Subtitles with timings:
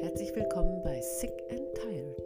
[0.00, 2.16] Herzlich willkommen bei Sick and Tired.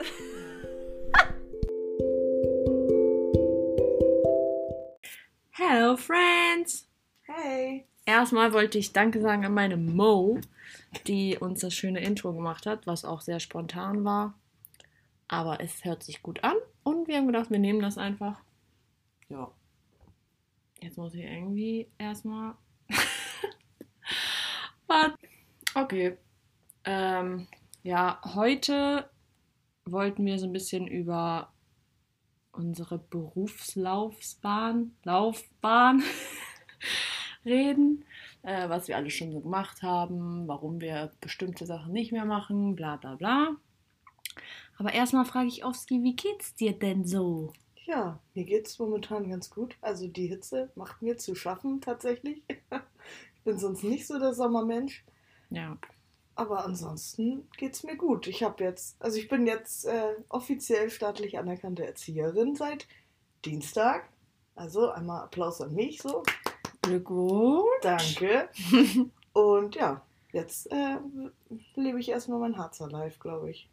[5.50, 6.88] Hello Friends!
[7.24, 7.86] Hey!
[8.06, 10.40] Erstmal wollte ich Danke sagen an meine Mo,
[11.06, 14.32] die uns das schöne Intro gemacht hat, was auch sehr spontan war.
[15.28, 18.40] Aber es hört sich gut an und wir haben gedacht, wir nehmen das einfach.
[19.28, 19.52] Ja.
[20.80, 22.54] Jetzt muss ich irgendwie erstmal.
[24.86, 25.12] Was?
[25.74, 26.16] okay.
[26.84, 27.46] Ähm,
[27.82, 29.08] ja, heute
[29.84, 31.52] wollten wir so ein bisschen über
[32.52, 36.02] unsere Berufslaufbahn, Laufbahn
[37.44, 38.04] reden,
[38.42, 42.76] äh, was wir alles schon so gemacht haben, warum wir bestimmte Sachen nicht mehr machen,
[42.76, 43.56] bla bla bla.
[44.78, 47.52] Aber erstmal frage ich Oski, wie geht's dir denn so?
[47.84, 49.76] Ja, mir geht's momentan ganz gut.
[49.80, 52.42] Also die Hitze macht mir zu schaffen tatsächlich.
[52.48, 55.04] ich bin sonst nicht so der Sommermensch.
[55.50, 55.76] Ja.
[56.42, 58.26] Aber ansonsten geht's mir gut.
[58.26, 62.88] Ich habe jetzt, also ich bin jetzt äh, offiziell staatlich anerkannte Erzieherin seit
[63.44, 64.08] Dienstag.
[64.56, 66.24] Also einmal Applaus an mich so.
[66.82, 67.62] Glückwunsch.
[67.82, 68.48] Danke.
[69.32, 70.96] Und ja, jetzt äh,
[71.76, 73.70] lebe ich erstmal mein Harzer Life, glaube ich.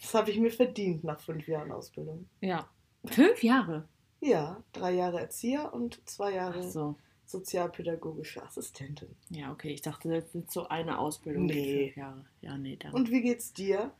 [0.00, 2.28] Das habe ich mir verdient nach fünf Jahren Ausbildung.
[2.40, 2.68] Ja.
[3.04, 3.86] Fünf Jahre?
[4.18, 6.96] Ja, drei Jahre Erzieher und zwei Jahre Ach so.
[7.32, 9.16] Sozialpädagogische Assistentin.
[9.30, 9.70] Ja, okay.
[9.70, 11.46] Ich dachte, das ist so eine Ausbildung.
[11.46, 11.86] Nee.
[11.86, 12.24] Fünf Jahre.
[12.40, 12.92] Ja, nee, dann.
[12.92, 13.92] Und wie geht's dir?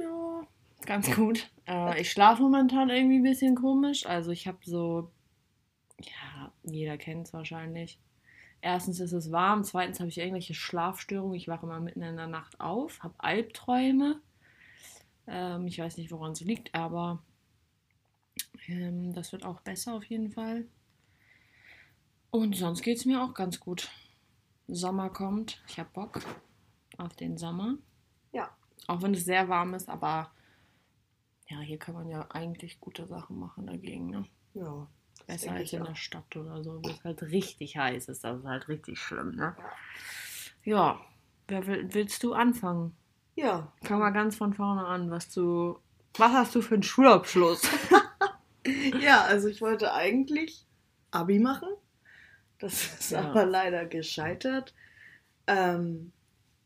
[0.00, 0.46] ja,
[0.84, 1.50] ganz gut.
[1.66, 4.06] Äh, ich schlafe momentan irgendwie ein bisschen komisch.
[4.06, 5.10] Also ich habe so,
[6.00, 7.98] ja, jeder kennt es wahrscheinlich.
[8.60, 11.36] Erstens ist es warm, zweitens habe ich irgendwelche Schlafstörungen.
[11.36, 14.20] Ich wache immer mitten in der Nacht auf, habe Albträume.
[15.26, 17.22] Ähm, ich weiß nicht, woran es liegt, aber
[18.68, 20.66] ähm, das wird auch besser auf jeden Fall.
[22.30, 23.90] Und sonst geht es mir auch ganz gut.
[24.68, 25.62] Sommer kommt.
[25.68, 26.20] Ich habe Bock
[26.98, 27.76] auf den Sommer.
[28.32, 28.50] Ja.
[28.86, 30.30] Auch wenn es sehr warm ist, aber
[31.48, 34.10] ja, hier kann man ja eigentlich gute Sachen machen dagegen.
[34.10, 34.24] Ne?
[34.54, 34.88] Ja.
[35.26, 35.86] Besser als in auch.
[35.86, 38.22] der Stadt oder so, wo es halt richtig heiß ist.
[38.24, 39.56] Das ist halt richtig schlimm, ne?
[40.64, 41.00] Ja.
[41.48, 42.96] Wer will, willst du anfangen?
[43.36, 43.72] Ja.
[43.82, 45.78] Fang mal ganz von vorne an, was du.
[46.18, 47.62] Was hast du für einen Schulabschluss?
[49.00, 50.66] Ja, also ich wollte eigentlich
[51.10, 51.68] Abi machen.
[52.58, 53.22] Das ist Ja.
[53.22, 54.74] aber leider gescheitert.
[55.46, 56.12] Ähm,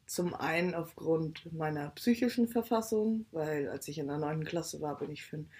[0.06, 4.44] zum einen aufgrund meiner psychischen Verfassung, weil als ich in der 9.
[4.44, 5.50] Klasse war, bin ich für ein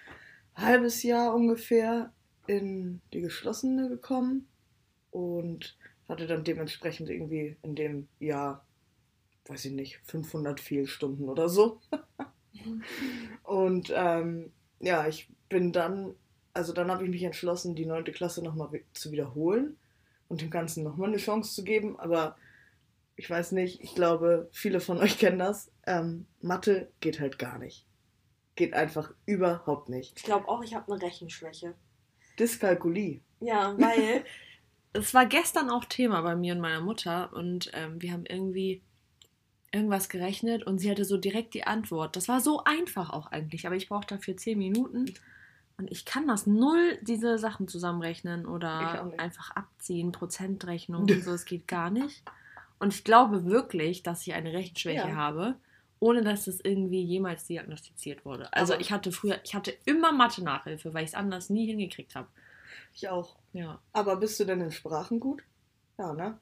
[0.57, 2.13] halbes Jahr ungefähr
[2.47, 4.49] in die geschlossene gekommen
[5.13, 5.77] und
[6.09, 8.67] hatte dann dementsprechend irgendwie in dem Jahr,
[9.47, 11.81] weiß ich nicht, 500 Fehlstunden oder so.
[13.45, 16.15] und ähm, ja, ich bin dann,
[16.55, 18.05] also dann habe ich mich entschlossen, die 9.
[18.07, 19.77] Klasse nochmal zu wiederholen
[20.31, 22.37] und dem Ganzen nochmal eine Chance zu geben, aber
[23.17, 25.71] ich weiß nicht, ich glaube, viele von euch kennen das.
[25.87, 27.87] Ähm, Mathe geht halt gar nicht.
[28.55, 30.15] Geht einfach überhaupt nicht.
[30.17, 31.75] Ich glaube auch, ich habe eine Rechenschwäche.
[32.39, 33.21] Dyskalkulie.
[33.41, 34.25] Ja, weil
[34.93, 38.83] Es war gestern auch Thema bei mir und meiner Mutter und ähm, wir haben irgendwie
[39.73, 42.17] irgendwas gerechnet und sie hatte so direkt die Antwort.
[42.17, 45.15] Das war so einfach auch eigentlich, aber ich brauchte dafür zehn Minuten
[45.81, 51.45] und ich kann das null, diese Sachen zusammenrechnen oder einfach abziehen, Prozentrechnung und so, es
[51.45, 52.23] geht gar nicht.
[52.79, 55.15] Und ich glaube wirklich, dass ich eine Rechenschwäche Ja.
[55.17, 55.57] habe,
[55.99, 58.53] ohne dass es irgendwie jemals diagnostiziert wurde.
[58.53, 62.15] Also Aber- ich hatte früher, ich hatte immer Mathe-Nachhilfe, weil ich es anders nie hingekriegt
[62.15, 62.29] habe.
[62.95, 63.37] Ich auch.
[63.53, 63.81] Ja.
[63.93, 65.43] Aber bist du denn in Sprachen gut?
[65.99, 66.39] Ja, ne?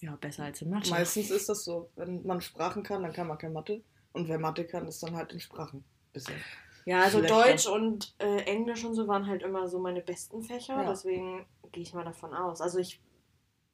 [0.00, 0.90] Ja, besser als in Mathe.
[0.90, 1.90] Meistens ist das so.
[1.96, 3.80] Wenn man Sprachen kann, dann kann man kein Mathe.
[4.12, 5.84] Und wer Mathe kann, ist dann halt in Sprachen.
[6.12, 6.34] Bisschen.
[6.84, 7.42] Ja, also Schlechter.
[7.44, 10.82] Deutsch und äh, Englisch und so waren halt immer so meine besten Fächer.
[10.82, 10.88] Ja.
[10.90, 12.60] Deswegen gehe ich mal davon aus.
[12.60, 13.00] Also ich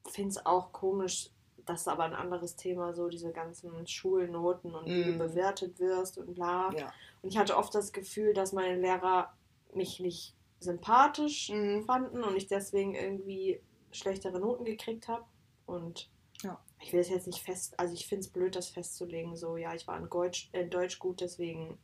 [0.09, 1.29] finde es auch komisch,
[1.65, 5.17] das ist aber ein anderes Thema, so diese ganzen Schulnoten und wie du Mhm.
[5.19, 6.73] bewertet wirst und bla.
[6.75, 6.91] Ja.
[7.21, 9.31] Und ich hatte oft das Gefühl, dass meine Lehrer
[9.73, 11.83] mich nicht sympathisch Mhm.
[11.85, 13.61] fanden und ich deswegen irgendwie
[13.91, 15.25] schlechtere Noten gekriegt habe.
[15.65, 16.09] Und
[16.43, 16.59] Ja.
[16.81, 19.73] ich will es jetzt nicht fest, also ich finde es blöd, das festzulegen, so ja,
[19.75, 21.77] ich war in Deutsch, in Deutsch gut, deswegen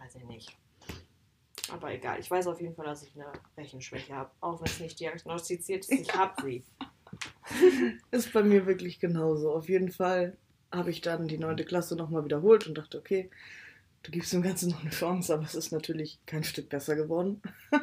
[0.00, 0.56] weiß ich nicht.
[1.70, 4.80] Aber egal, ich weiß auf jeden Fall, dass ich eine Rechenschwäche habe, auch wenn es
[4.80, 6.64] nicht diagnostiziert ist, ich habe sie.
[8.10, 9.52] Ist bei mir wirklich genauso.
[9.52, 10.36] Auf jeden Fall
[10.72, 11.56] habe ich dann die 9.
[11.58, 13.30] Klasse nochmal wiederholt und dachte, okay,
[14.02, 17.42] du gibst dem Ganzen noch eine Chance, aber es ist natürlich kein Stück besser geworden.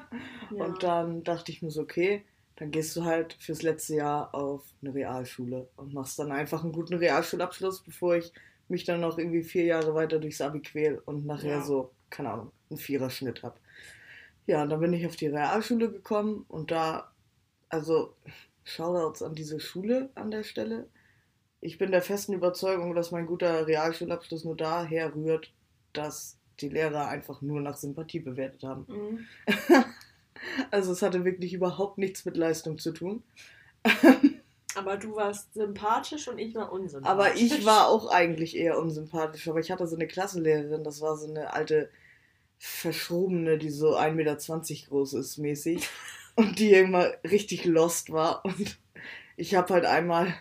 [0.50, 0.64] Ja.
[0.64, 2.24] Und dann dachte ich mir so, okay,
[2.56, 6.72] dann gehst du halt fürs letzte Jahr auf eine Realschule und machst dann einfach einen
[6.72, 8.32] guten Realschulabschluss, bevor ich
[8.70, 11.64] mich dann noch irgendwie vier Jahre weiter durchs Abi quäl und nachher Ja.
[11.64, 13.60] so, keine Ahnung, einen Viererschnitt habe.
[14.46, 17.12] Ja, und dann bin ich auf die Realschule gekommen und da,
[17.70, 18.16] also
[18.64, 20.88] Shoutouts an diese Schule an der Stelle.
[21.60, 25.52] ich bin der festen Überzeugung, dass mein guter Realschulabschluss nur daher rührt,
[25.94, 28.86] dass die Lehrer einfach nur nach Sympathie bewertet haben.
[28.88, 29.26] Mhm.
[30.72, 33.24] Also es hatte wirklich überhaupt nichts mit Leistung zu tun.
[34.78, 37.10] Aber du warst sympathisch und ich war unsympathisch.
[37.10, 39.48] Aber ich war auch eigentlich eher unsympathisch.
[39.48, 41.90] Aber ich hatte so eine Klassenlehrerin, das war so eine alte
[42.60, 44.38] Verschrobene, die so 1,20 Meter
[44.90, 45.90] groß ist, mäßig.
[46.36, 48.46] Und die immer richtig lost war.
[48.46, 48.78] Und
[49.36, 50.36] ich habe halt einmal,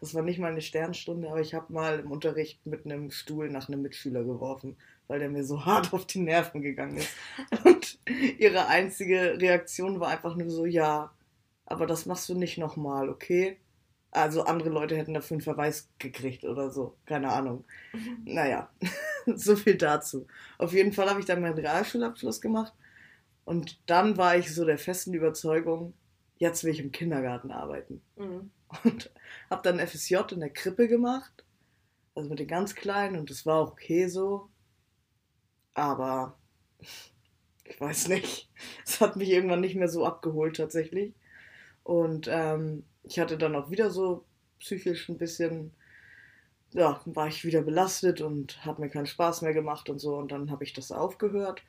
[0.00, 3.50] das war nicht mal eine Sternstunde, aber ich habe mal im Unterricht mit einem Stuhl
[3.50, 7.14] nach einem Mitschüler geworfen, weil der mir so hart auf die Nerven gegangen ist.
[7.62, 7.98] Und
[8.38, 11.12] ihre einzige Reaktion war einfach nur so, ja,
[11.66, 13.58] aber das machst du nicht nochmal, okay?
[14.12, 17.64] Also andere Leute hätten dafür einen Verweis gekriegt oder so, keine Ahnung.
[18.24, 18.70] Naja,
[19.26, 20.26] so viel dazu.
[20.58, 22.72] Auf jeden Fall habe ich dann meinen Realschulabschluss gemacht
[23.44, 25.92] und dann war ich so der festen Überzeugung,
[26.38, 28.00] jetzt will ich im Kindergarten arbeiten.
[28.16, 28.50] Mhm.
[28.84, 29.10] Und
[29.50, 31.44] habe dann FSJ in der Krippe gemacht,
[32.14, 34.48] also mit den ganz Kleinen und das war auch okay so.
[35.74, 36.38] Aber
[37.64, 38.48] ich weiß nicht,
[38.86, 41.12] es hat mich irgendwann nicht mehr so abgeholt tatsächlich.
[41.86, 44.24] Und ähm, ich hatte dann auch wieder so
[44.58, 45.70] psychisch ein bisschen,
[46.72, 50.16] ja, war ich wieder belastet und hat mir keinen Spaß mehr gemacht und so.
[50.16, 51.62] Und dann habe ich das aufgehört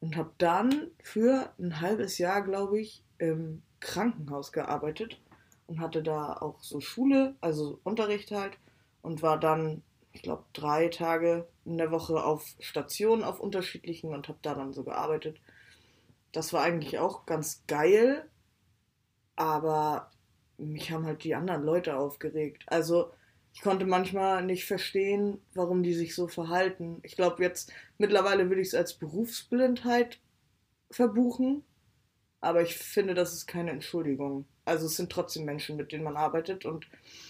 [0.00, 5.20] und habe dann für ein halbes Jahr, glaube ich, im Krankenhaus gearbeitet
[5.68, 8.58] und hatte da auch so Schule, also Unterricht halt
[9.02, 14.26] und war dann, ich glaube, drei Tage in der Woche auf Stationen, auf unterschiedlichen und
[14.26, 15.40] habe da dann so gearbeitet.
[16.32, 18.28] Das war eigentlich auch ganz geil,
[19.40, 20.10] aber
[20.58, 22.64] mich haben halt die anderen Leute aufgeregt.
[22.66, 23.10] Also
[23.54, 26.98] ich konnte manchmal nicht verstehen, warum die sich so verhalten.
[27.04, 30.18] Ich glaube jetzt mittlerweile würde ich es als Berufsblindheit
[30.90, 31.64] verbuchen,
[32.42, 34.44] aber ich finde, das ist keine Entschuldigung.
[34.66, 36.86] Also es sind trotzdem Menschen, mit denen man arbeitet und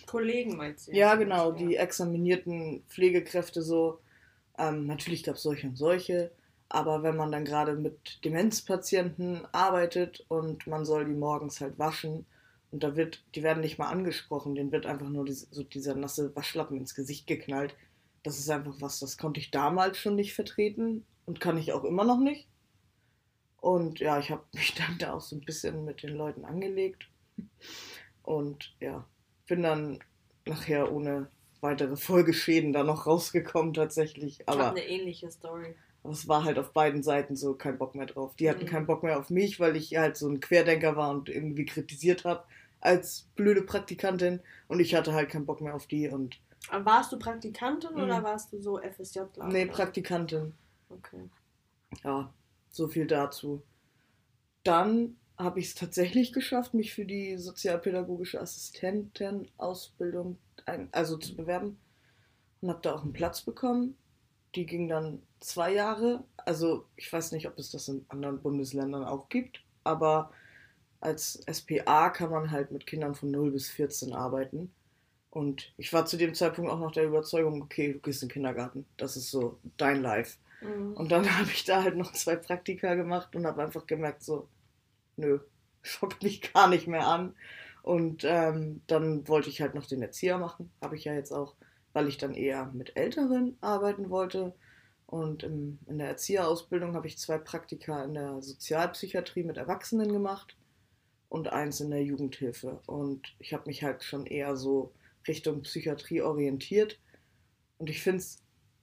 [0.07, 0.93] Kollegen meinst du?
[0.93, 4.01] ja, genau, die examinierten Pflegekräfte so.
[4.59, 6.33] Ähm, natürlich gab es solche und solche,
[6.71, 12.27] aber wenn man dann gerade mit Demenzpatienten arbeitet und man soll die morgens halt waschen
[12.71, 15.97] und da wird, die werden nicht mal angesprochen, denen wird einfach nur diese, so dieser
[15.97, 17.75] nasse Waschlappen ins Gesicht geknallt.
[18.23, 21.83] Das ist einfach was, das konnte ich damals schon nicht vertreten und kann ich auch
[21.83, 22.47] immer noch nicht.
[23.57, 27.09] Und ja, ich habe mich dann da auch so ein bisschen mit den Leuten angelegt.
[28.23, 29.05] Und ja,
[29.49, 29.99] bin dann
[30.47, 31.29] nachher ohne
[31.61, 34.41] weitere Folgeschäden da noch rausgekommen tatsächlich.
[34.41, 35.75] Ich habe Aber eine ähnliche Story.
[36.05, 38.35] Es war halt auf beiden Seiten so kein Bock mehr drauf.
[38.37, 38.69] Die hatten Mhm.
[38.69, 42.25] keinen Bock mehr auf mich, weil ich halt so ein Querdenker war und irgendwie kritisiert
[42.25, 42.45] habe
[42.81, 44.41] als blöde Praktikantin.
[44.69, 46.39] Und ich hatte halt keinen Bock mehr auf die und
[46.71, 48.01] Aber warst du Praktikantin Mhm.
[48.03, 49.21] oder warst du so FSJ?
[49.47, 50.55] nee, Praktikantin.
[50.89, 51.29] Okay.
[52.05, 52.33] Ja,
[52.71, 53.63] so viel dazu.
[54.65, 60.37] Dann habe ich es tatsächlich geschafft, mich für die sozialpädagogische Assistentenausbildung
[60.93, 61.79] also zu bewerben
[62.61, 63.97] und habe da auch einen Platz bekommen.
[64.55, 66.25] Die ging dann zwei Jahre.
[66.37, 70.31] Also ich weiß nicht, ob es das in anderen Bundesländern auch gibt, aber
[71.01, 74.71] als SPA kann man halt mit Kindern von 0 bis 14 arbeiten.
[75.31, 78.33] Und ich war zu dem Zeitpunkt auch noch der Überzeugung, okay, du gehst in den
[78.35, 78.85] Kindergarten.
[78.97, 80.39] Das ist so dein Life.
[80.61, 80.93] Mhm.
[80.95, 84.49] Und dann habe ich da halt noch zwei Praktika gemacht und habe einfach gemerkt, so,
[85.17, 85.39] nö,
[85.83, 87.35] schockt mich gar nicht mehr an.
[87.83, 91.55] Und ähm, dann wollte ich halt noch den Erzieher machen, habe ich ja jetzt auch,
[91.93, 94.55] weil ich dann eher mit Älteren arbeiten wollte.
[95.07, 100.57] Und in der Erzieherausbildung habe ich zwei Praktika in der Sozialpsychiatrie mit Erwachsenen gemacht
[101.29, 102.81] und eins in der Jugendhilfe.
[102.87, 104.93] Und ich habe mich halt schon eher so
[105.27, 106.99] Richtung Psychiatrie orientiert.
[107.79, 108.43] Und ich finde es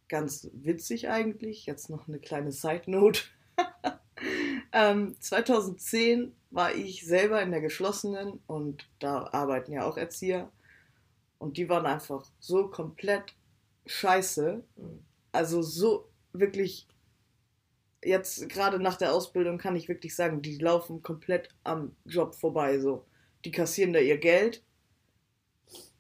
[0.10, 1.66] ganz witzig eigentlich.
[1.66, 3.22] Jetzt noch eine kleine Side Note.
[4.74, 10.52] ähm, 2010 war ich selber in der geschlossenen und da arbeiten ja auch Erzieher.
[11.40, 13.36] Und die waren einfach so komplett
[13.86, 14.64] scheiße.
[14.76, 15.00] Mhm.
[15.32, 16.88] Also so wirklich,
[18.04, 22.80] jetzt gerade nach der Ausbildung kann ich wirklich sagen, die laufen komplett am Job vorbei.
[22.80, 23.06] So.
[23.46, 24.64] Die kassieren da ihr Geld,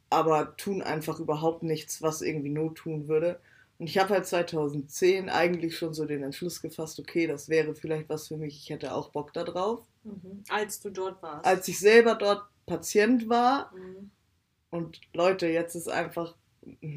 [0.09, 3.39] aber tun einfach überhaupt nichts, was irgendwie Not tun würde.
[3.79, 8.09] Und ich habe halt 2010 eigentlich schon so den Entschluss gefasst, okay, das wäre vielleicht
[8.09, 9.85] was für mich, ich hätte auch Bock da drauf.
[10.03, 10.43] Mhm.
[10.49, 11.45] Als du dort warst.
[11.45, 14.11] Als ich selber dort Patient war Mhm.
[14.69, 16.35] Und Leute, jetzt ist einfach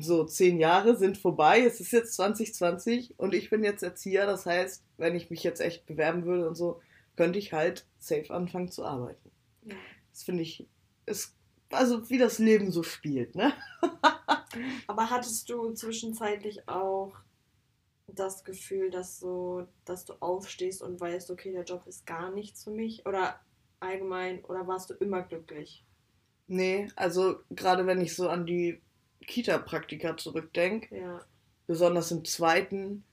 [0.00, 4.46] so zehn Jahre sind vorbei, es ist jetzt 2020 und ich bin jetzt Erzieher, das
[4.46, 6.80] heißt, wenn ich mich jetzt echt bewerben würde und so,
[7.16, 9.30] könnte ich halt safe anfangen zu arbeiten.
[9.62, 9.76] Ja.
[10.12, 10.66] Das finde ich,
[11.06, 11.36] ist
[11.70, 13.52] also wie das Leben so spielt, ne?
[14.86, 17.12] Aber hattest du zwischenzeitlich auch
[18.08, 22.64] das Gefühl, dass so, dass du aufstehst und weißt, okay, der Job ist gar nichts
[22.64, 23.06] für mich?
[23.06, 23.38] Oder
[23.78, 25.84] allgemein, oder warst du immer glücklich?
[26.52, 28.80] Nee, also gerade wenn ich so an die
[29.24, 31.20] Kita-Praktika zurückdenke, Ja.
[31.68, 33.04] besonders im zweiten,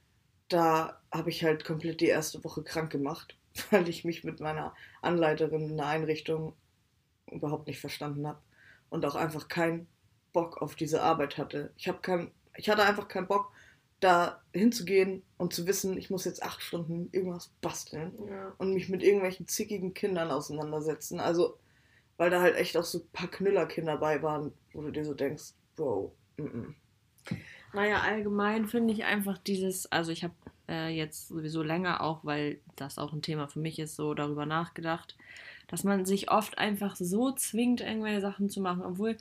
[0.49, 3.37] da habe ich halt komplett die erste Woche krank gemacht,
[3.69, 6.53] weil ich mich mit meiner Anleiterin in der Einrichtung
[7.31, 8.39] überhaupt nicht verstanden habe
[8.89, 9.87] und auch einfach keinen
[10.33, 11.71] Bock auf diese Arbeit hatte.
[11.77, 13.51] Ich habe kein, ich hatte einfach keinen Bock,
[13.99, 18.51] da hinzugehen und zu wissen, ich muss jetzt acht Stunden irgendwas basteln ja.
[18.57, 21.19] und mich mit irgendwelchen zickigen Kindern auseinandersetzen.
[21.19, 21.57] Also,
[22.17, 25.13] weil da halt echt auch so ein paar Knüllerkinder dabei waren, wo du dir so
[25.13, 26.75] denkst, Bro, mm -mm.
[27.73, 30.33] Naja, allgemein finde ich einfach dieses, also ich habe
[30.69, 34.45] äh, jetzt sowieso länger auch, weil das auch ein Thema für mich ist, so darüber
[34.45, 35.15] nachgedacht,
[35.67, 39.17] dass man sich oft einfach so zwingt, irgendwelche Sachen zu machen, obwohl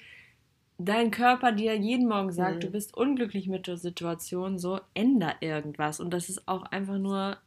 [0.78, 2.60] dein Körper dir jeden Morgen sagt, Mhm.
[2.60, 6.00] du bist unglücklich mit der Situation, so änder irgendwas.
[6.00, 7.38] Und das ist auch einfach nur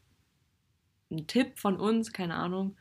[1.11, 2.75] ein Tipp von uns, keine Ahnung.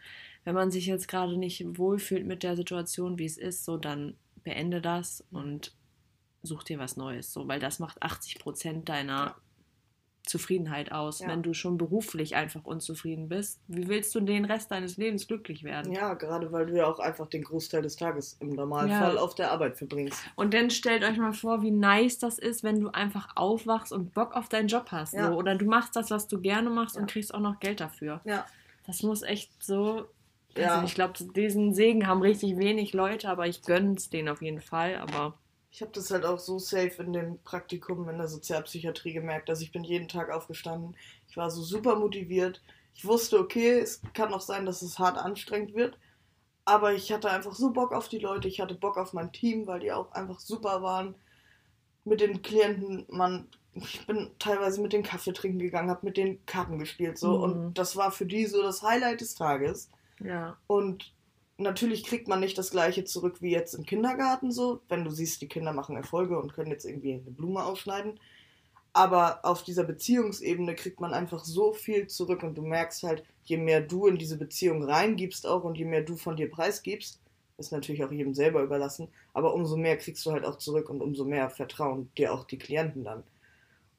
[0.49, 4.15] Wenn man sich jetzt gerade nicht wohlfühlt mit der Situation, wie es ist, so dann
[4.45, 5.75] beende das und
[6.43, 9.35] such dir was Neues, so, weil das macht 80 Prozent deiner
[10.23, 11.21] Zufriedenheit aus.
[11.21, 11.29] Ja.
[11.29, 15.65] Wenn du schon beruflich einfach unzufrieden bist, wie willst du den Rest deines Lebens glücklich
[15.65, 15.93] werden?
[15.93, 19.21] Ja, gerade weil du ja auch einfach den Großteil des Tages im Normalfall Ja.
[19.21, 20.19] auf der Arbeit verbringst.
[20.35, 24.15] Und dann stellt euch mal vor, wie nice das ist, wenn du einfach aufwachst und
[24.15, 25.13] Bock auf deinen Job hast.
[25.13, 25.31] Ja.
[25.31, 25.37] So.
[25.37, 28.23] Oder du machst das, was du gerne machst und kriegst auch noch Geld dafür.
[28.25, 28.47] Ja.
[28.87, 30.07] Das muss echt so.
[30.59, 30.75] Ja.
[30.75, 34.61] Also ich glaube, diesen Segen haben richtig wenig Leute, aber ich gönn's denen auf jeden
[34.61, 34.97] Fall.
[34.97, 35.39] Aber
[35.71, 39.61] Ich habe das halt auch so safe in dem Praktikum in der Sozialpsychiatrie gemerkt, dass
[39.61, 40.97] ich bin jeden Tag aufgestanden.
[41.29, 42.63] Ich war so super motiviert.
[42.95, 45.99] Ich wusste, okay, es kann auch sein, dass es hart anstrengend wird.
[46.65, 48.49] Aber ich hatte einfach so Bock auf die Leute.
[48.49, 51.15] Ich hatte Bock auf mein Team, weil die auch einfach super waren.
[52.05, 56.45] Mit den Klienten, man, ich bin teilweise mit den Kaffee trinken gegangen, habe mit den
[56.47, 57.43] Karten gespielt so Mhm.
[57.43, 59.91] und das war für die so das Highlight des Tages.
[60.21, 60.57] Ja.
[60.67, 61.13] Und
[61.59, 65.41] natürlich kriegt man nicht das gleiche zurück wie jetzt im Kindergarten so, wenn du siehst,
[65.43, 68.19] die Kinder machen Erfolge und können jetzt irgendwie eine Blume ausschneiden.
[68.93, 73.57] Aber auf dieser Beziehungsebene kriegt man einfach so viel zurück und du merkst halt, je
[73.57, 77.21] mehr du in diese Beziehung reingibst auch und je mehr du von dir preisgibst,
[77.59, 81.03] ist natürlich auch jedem selber überlassen, aber umso mehr kriegst du halt auch zurück und
[81.03, 83.25] umso mehr vertrauen dir auch die Klienten dann.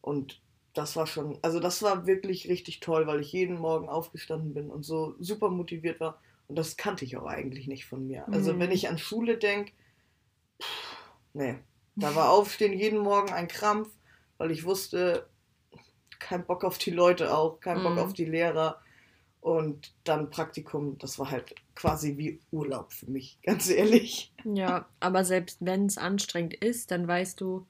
[0.01, 0.41] Und
[0.73, 4.69] das war schon, also das war wirklich richtig toll, weil ich jeden Morgen aufgestanden bin
[4.69, 6.21] und so super motiviert war.
[6.47, 8.31] Und das kannte ich auch eigentlich nicht von mir.
[8.33, 8.59] Also Mhm.
[8.59, 9.73] wenn ich an Schule denke,
[11.33, 11.55] nee,
[11.99, 13.89] da war Aufstehen jeden Morgen ein Krampf,
[14.38, 15.27] weil ich wusste,
[16.19, 17.99] kein Bock auf die Leute auch, kein Bock Mhm.
[17.99, 18.81] auf die Lehrer.
[19.41, 24.33] Und dann Praktikum, das war halt quasi wie Urlaub für mich, ganz ehrlich.
[24.43, 27.67] Ja, aber selbst wenn es anstrengend ist, dann weißt du,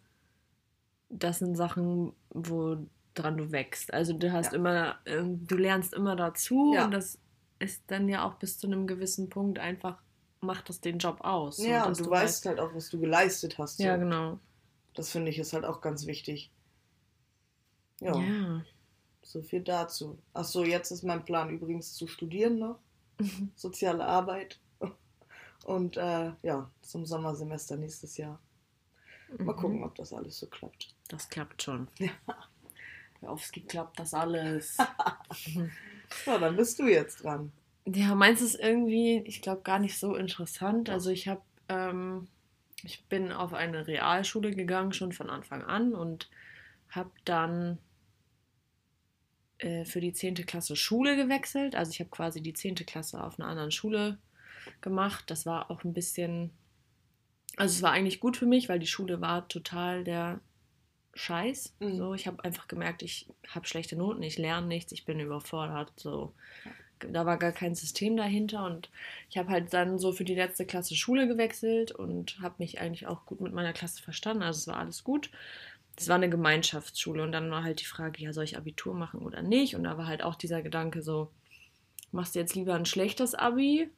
[1.09, 2.89] das sind Sachen, woran
[3.37, 3.93] du wächst.
[3.93, 4.57] Also du hast Ja.
[4.57, 6.85] immer, ähm, du lernst immer dazu Ja.
[6.85, 7.17] und das
[7.59, 10.01] ist dann ja auch bis zu einem gewissen Punkt einfach,
[10.41, 11.57] macht das den Job aus.
[11.57, 13.77] ja, dass und du, weißt halt auch, was du geleistet hast.
[13.77, 13.83] So.
[13.83, 14.39] Ja, genau.
[14.93, 16.51] Das finde ich ist halt auch ganz wichtig.
[17.99, 18.61] Ja, Ja.
[19.21, 20.17] so viel dazu.
[20.33, 22.79] Ach so, jetzt ist mein Plan übrigens zu studieren noch.
[23.55, 24.59] Soziale Arbeit.
[25.65, 28.39] Und äh, ja, zum Sommersemester nächstes Jahr.
[29.37, 29.57] Mal Mhm.
[29.57, 30.93] gucken, ob das alles so klappt.
[31.07, 31.87] Das klappt schon.
[31.99, 32.11] Ja.
[33.21, 34.77] Hör auf, es klappt das alles.
[36.25, 37.51] So, dann bist du jetzt dran.
[37.85, 40.89] Ja, meins ist irgendwie, ich glaube, gar nicht so interessant.
[40.89, 42.27] Also ich habe, ähm,
[42.83, 46.29] ich bin auf eine Realschule gegangen, schon von Anfang an und
[46.89, 47.77] habe dann
[49.59, 50.33] äh, für die 10.
[50.45, 51.75] Klasse Schule gewechselt.
[51.75, 52.75] Also ich habe quasi die 10.
[52.75, 54.17] Klasse auf einer anderen Schule
[54.81, 55.25] gemacht.
[55.29, 56.51] Das war auch ein bisschen,
[57.59, 60.39] also es war eigentlich gut für mich, weil die Schule war total der
[61.13, 61.75] Scheiß.
[61.79, 61.97] Mhm.
[61.97, 65.91] So, ich habe einfach gemerkt, ich habe schlechte Noten, ich lerne nichts, ich bin überfordert.
[65.97, 66.33] So,
[66.99, 68.89] da war gar kein System dahinter und
[69.29, 73.07] ich habe halt dann so für die letzte Klasse Schule gewechselt und habe mich eigentlich
[73.07, 74.43] auch gut mit meiner Klasse verstanden.
[74.43, 75.29] Also es war alles gut.
[75.97, 79.19] Es war eine Gemeinschaftsschule und dann war halt die Frage, ja, soll ich Abitur machen
[79.19, 79.75] oder nicht?
[79.75, 81.29] Und da war halt auch dieser Gedanke so,
[82.13, 83.89] machst du jetzt lieber ein schlechtes Abi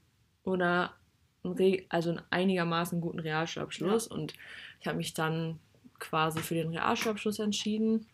[0.44, 0.96] oder
[1.44, 4.08] ein Re also einen einigermaßen guten Realschulabschluss?
[4.08, 4.34] Und
[4.80, 5.60] ich habe mich dann
[6.00, 8.08] quasi für den Realschulabschluss entschieden,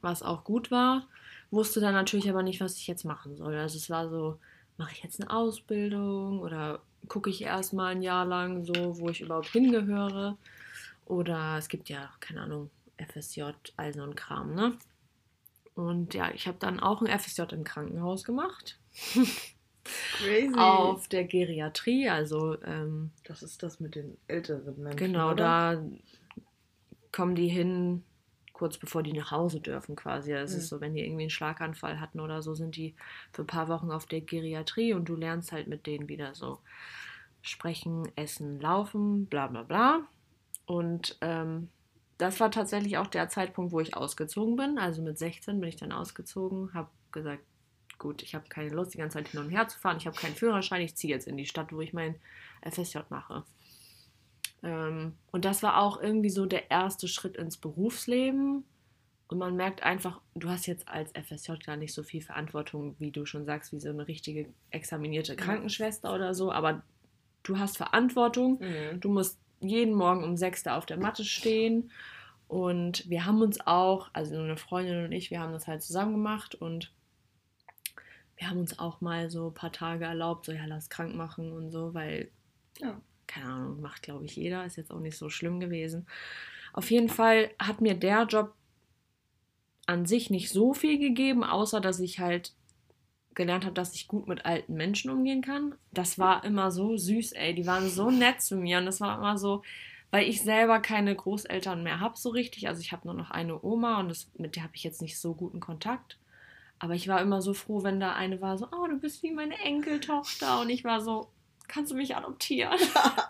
[0.00, 1.06] was auch gut war.
[1.50, 3.54] Wusste dann natürlich aber nicht, was ich jetzt machen soll.
[3.56, 4.38] Also es war so,
[4.76, 9.20] mache ich jetzt eine Ausbildung oder gucke ich erstmal ein Jahr lang so, wo ich
[9.20, 10.36] überhaupt hingehöre.
[11.06, 13.42] Oder es gibt ja, keine Ahnung, FSJ,
[13.76, 14.76] all so ein Kram, ne?
[15.74, 18.78] Und ja, ich habe dann auch ein FSJ im Krankenhaus gemacht.
[20.12, 20.56] Crazy.
[20.58, 24.98] Auf der Geriatrie, also ähm, Das ist das mit den älteren Menschen.
[24.98, 25.36] Genau, oder?
[25.36, 25.82] da
[27.12, 28.02] kommen die hin,
[28.52, 30.32] kurz bevor die nach Hause dürfen quasi.
[30.32, 30.58] Es Mhm.
[30.58, 32.94] ist so, wenn die irgendwie einen Schlaganfall hatten oder so, sind die
[33.32, 36.58] für ein paar Wochen auf der Geriatrie und du lernst halt mit denen wieder so
[37.42, 40.00] sprechen, essen, laufen, bla bla bla.
[40.66, 41.68] Und ähm,
[42.18, 44.78] das war tatsächlich auch der Zeitpunkt, wo ich ausgezogen bin.
[44.78, 47.42] Also mit 16 bin ich dann ausgezogen, habe gesagt,
[47.98, 49.98] gut, ich habe keine Lust, die ganze Zeit hin und her zu fahren.
[49.98, 52.14] Ich habe keinen Führerschein, ich ziehe jetzt in die Stadt, wo ich mein
[52.62, 53.44] FSJ mache.
[54.62, 58.64] Ähm, und das war auch irgendwie so der erste Schritt ins Berufsleben.
[59.28, 63.10] Und man merkt einfach, du hast jetzt als FSJ gar nicht so viel Verantwortung, wie
[63.10, 66.50] du schon sagst, wie so eine richtige examinierte Krankenschwester oder so.
[66.50, 66.82] Aber
[67.42, 68.58] du hast Verantwortung.
[68.60, 69.00] Mhm.
[69.00, 71.90] Du musst jeden Morgen um sechs da auf der Matte stehen.
[72.46, 76.12] Und wir haben uns auch, also eine Freundin und ich, wir haben das halt zusammen
[76.12, 76.90] gemacht und
[78.38, 81.52] wir haben uns auch mal so ein paar Tage erlaubt, so ja, lass krank machen
[81.52, 82.30] und so, weil,
[82.80, 83.00] Ja.
[83.26, 86.06] keine Ahnung, macht glaube ich jeder, ist jetzt auch nicht so schlimm gewesen.
[86.72, 88.54] Auf jeden Fall hat mir der Job
[89.86, 92.52] an sich nicht so viel gegeben, außer dass ich halt
[93.34, 95.74] gelernt habe, dass ich gut mit alten Menschen umgehen kann.
[95.92, 97.54] Das war immer so süß, ey.
[97.54, 99.62] Die waren so nett zu mir und das war immer so,
[100.10, 102.68] weil ich selber keine Großeltern mehr habe so richtig.
[102.68, 105.18] Also ich habe nur noch eine Oma und das, mit der habe ich jetzt nicht
[105.18, 106.17] so guten Kontakt.
[106.78, 109.32] Aber ich war immer so froh, wenn da eine war, so, oh, du bist wie
[109.32, 110.60] meine Enkeltochter.
[110.60, 111.28] Und ich war so,
[111.66, 112.78] kannst du mich adoptieren?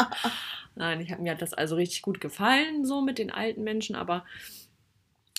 [0.75, 4.25] Nein, ich mir hat das also richtig gut gefallen, so mit den alten Menschen, aber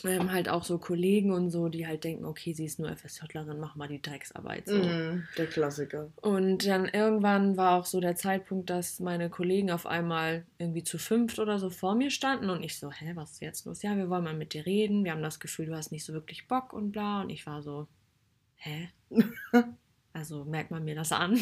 [0.03, 3.59] ähm, halt auch so Kollegen und so, die halt denken, okay, sie ist nur FSJlerin,
[3.59, 4.67] mach mal die Drecksarbeit.
[4.67, 4.75] So.
[4.75, 5.27] Mhm.
[5.37, 6.09] Der Klassiker.
[6.21, 10.97] Und dann irgendwann war auch so der Zeitpunkt, dass meine Kollegen auf einmal irgendwie zu
[10.97, 13.81] fünft oder so vor mir standen und ich so, hä, was ist jetzt los?
[13.81, 15.03] Ja, wir wollen mal mit dir reden.
[15.03, 17.21] Wir haben das Gefühl, du hast nicht so wirklich Bock und bla.
[17.21, 17.87] Und ich war so,
[18.59, 18.89] hä?
[20.13, 21.39] also merkt man mir das an.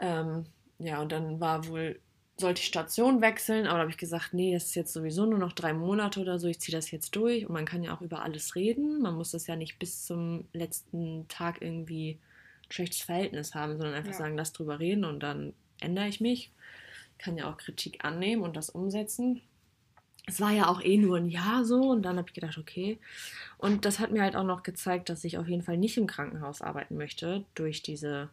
[0.00, 0.44] ähm,
[0.78, 2.00] ja, und dann war wohl,
[2.36, 5.38] sollte ich Station wechseln, aber da habe ich gesagt, nee, das ist jetzt sowieso nur
[5.38, 8.00] noch drei Monate oder so, ich ziehe das jetzt durch und man kann ja auch
[8.00, 9.02] über alles reden.
[9.02, 12.18] Man muss das ja nicht bis zum letzten Tag irgendwie
[12.68, 14.18] ein schlechtes Verhältnis haben, sondern einfach Ja.
[14.18, 16.52] sagen, lass drüber reden und dann ändere ich mich.
[17.18, 19.42] Kann ja auch Kritik annehmen und das umsetzen.
[20.28, 22.98] Es war ja auch eh nur ein Jahr so und dann habe ich gedacht, okay.
[23.58, 26.06] Und das hat mir halt auch noch gezeigt, dass ich auf jeden Fall nicht im
[26.06, 28.30] Krankenhaus arbeiten möchte durch diese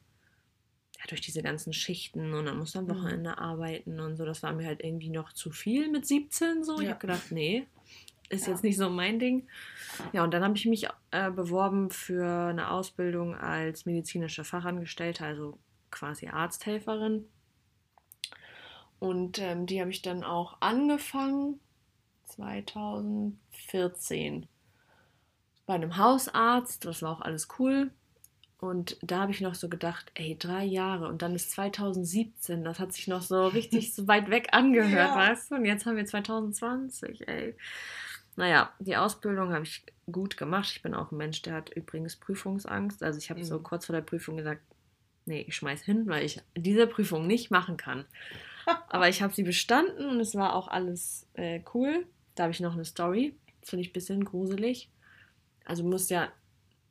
[1.00, 3.02] ja, durch diese ganzen Schichten und dann muss man am Mhm.
[3.02, 4.26] Wochenende arbeiten und so.
[4.26, 6.80] Das war mir halt irgendwie noch zu viel mit 17 so.
[6.80, 6.92] Ich Ja.
[6.92, 7.68] habe gedacht, nee,
[8.30, 8.54] ist Ja.
[8.54, 9.48] jetzt nicht so mein Ding.
[10.14, 15.60] Ja, und dann habe ich mich äh, beworben für eine Ausbildung als medizinische Fachangestellte, also
[15.92, 17.26] quasi Arzthelferin.
[19.00, 21.60] Und ähm, die habe ich dann auch angefangen
[22.36, 24.48] 2014
[25.66, 26.86] bei einem Hausarzt.
[26.86, 27.92] Das war auch alles cool.
[28.60, 32.64] Und da habe ich noch so gedacht, ey, drei Jahre und dann ist 2017.
[32.64, 35.16] Das hat sich noch so richtig so weit weg angehört, Ja.
[35.16, 35.56] weißt du?
[35.56, 37.56] Und jetzt haben wir 2020, ey.
[38.38, 40.70] Naja, die Ausbildung habe ich gut gemacht.
[40.72, 43.02] Ich bin auch ein Mensch, der hat übrigens Prüfungsangst.
[43.04, 43.64] Also ich habe so Mhm.
[43.64, 44.62] kurz vor der Prüfung gesagt,
[45.26, 48.06] nee, ich schmeiß hin, weil ich diese Prüfung nicht machen kann.
[48.90, 52.06] Aber ich habe sie bestanden und es war auch alles äh, cool.
[52.36, 53.36] Da habe ich noch eine Story.
[53.62, 54.90] Das finde ich ein bisschen gruselig.
[55.66, 56.32] Also du musst ja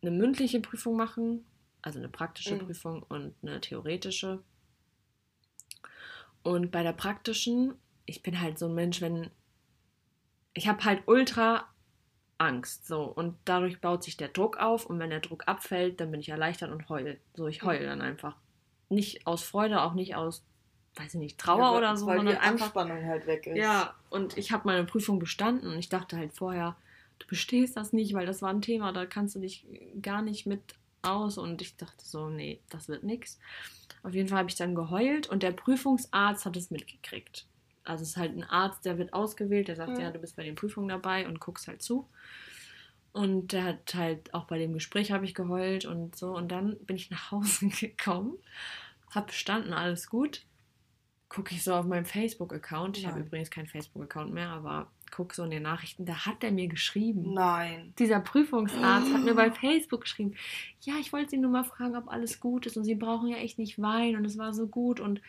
[0.02, 1.44] eine mündliche Prüfung machen,
[1.82, 2.66] also eine praktische Mhm.
[2.66, 4.42] Prüfung und eine theoretische.
[6.42, 7.74] Und bei der praktischen,
[8.06, 9.30] ich bin halt so ein Mensch, wenn
[10.52, 11.66] ich habe halt ultra
[12.38, 16.10] Angst, so und dadurch baut sich der Druck auf und wenn der Druck abfällt, dann
[16.10, 17.20] bin ich erleichtert und heul.
[17.34, 18.36] So, ich heul dann einfach.
[18.88, 20.44] Nicht aus Freude, auch nicht aus,
[20.96, 23.56] weiß ich nicht, Trauer Ja, oder so, Weil die einfach Anspannung halt weg ist.
[23.58, 26.76] ja, und ich habe meine Prüfung bestanden und ich dachte halt vorher,
[27.18, 29.64] du bestehst das nicht, weil das war ein Thema, da kannst du dich
[30.02, 30.60] gar nicht mit
[31.02, 31.38] aus.
[31.38, 33.38] Und ich dachte so, nee, das wird nix.
[34.02, 37.46] Auf jeden Fall habe ich dann geheult und der Prüfungsarzt hat es mitgekriegt.
[37.84, 40.00] Also es ist halt ein Arzt, der wird ausgewählt, der sagt, Mhm.
[40.00, 42.08] ja, du bist bei den Prüfungen dabei und guckst halt zu.
[43.12, 46.34] Und der hat halt auch bei dem Gespräch habe ich geheult und so.
[46.34, 48.36] Und dann bin ich nach Hause gekommen,
[49.14, 50.42] habe bestanden, alles gut.
[51.34, 52.98] Gucke ich so auf meinem Facebook-Account.
[52.98, 56.50] Ich habe übrigens keinen Facebook-Account mehr, aber gucke so in den Nachrichten, da hat der
[56.50, 57.34] mir geschrieben.
[57.34, 57.94] Nein.
[57.98, 60.34] Dieser Prüfungsarzt hat mir bei Facebook geschrieben,
[60.80, 63.36] ja, ich wollte Sie nur mal fragen, ob alles gut ist und Sie brauchen ja
[63.36, 65.20] echt nicht weinen und es war so gut und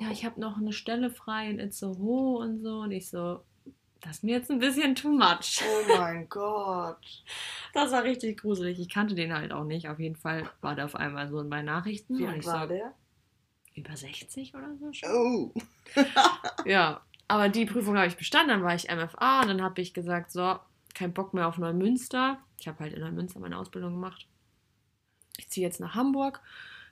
[0.00, 3.40] ja, ich habe noch eine Stelle frei in Itzehoe und so und ich so,
[4.00, 5.62] das ist mir jetzt ein bisschen too much.
[5.62, 7.24] Oh mein Gott.
[7.72, 8.78] Das war richtig gruselig.
[8.78, 9.88] Ich kannte den halt auch nicht.
[9.88, 12.74] Auf jeden Fall war der auf einmal so in meinen Nachrichten Wie alt war so,
[12.74, 12.94] der?
[13.76, 15.10] Über 60 oder so schon.
[15.10, 15.54] Oh.
[16.64, 19.94] Ja, aber die Prüfung habe ich bestanden, dann war ich MFA und dann habe ich
[19.94, 20.58] gesagt, so,
[20.94, 22.38] kein Bock mehr auf Neumünster.
[22.58, 24.26] Ich habe halt in Neumünster meine Ausbildung gemacht.
[25.36, 26.40] Ich ziehe jetzt nach Hamburg,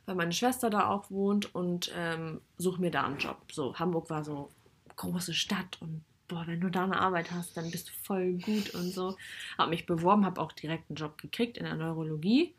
[0.07, 3.51] weil meine Schwester da auch wohnt und ähm, suche mir da einen Job.
[3.51, 4.51] So, Hamburg war so
[4.97, 8.75] große Stadt und boah, wenn du da eine Arbeit hast, dann bist du voll gut
[8.75, 9.16] und so.
[9.57, 12.55] Habe mich beworben, habe auch direkt einen Job gekriegt in der Neurologie,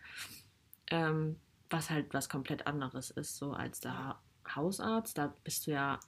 [0.89, 1.37] ähm,
[1.69, 4.19] was halt was komplett anderes ist, so als da
[4.53, 5.99] Hausarzt, da bist du ja,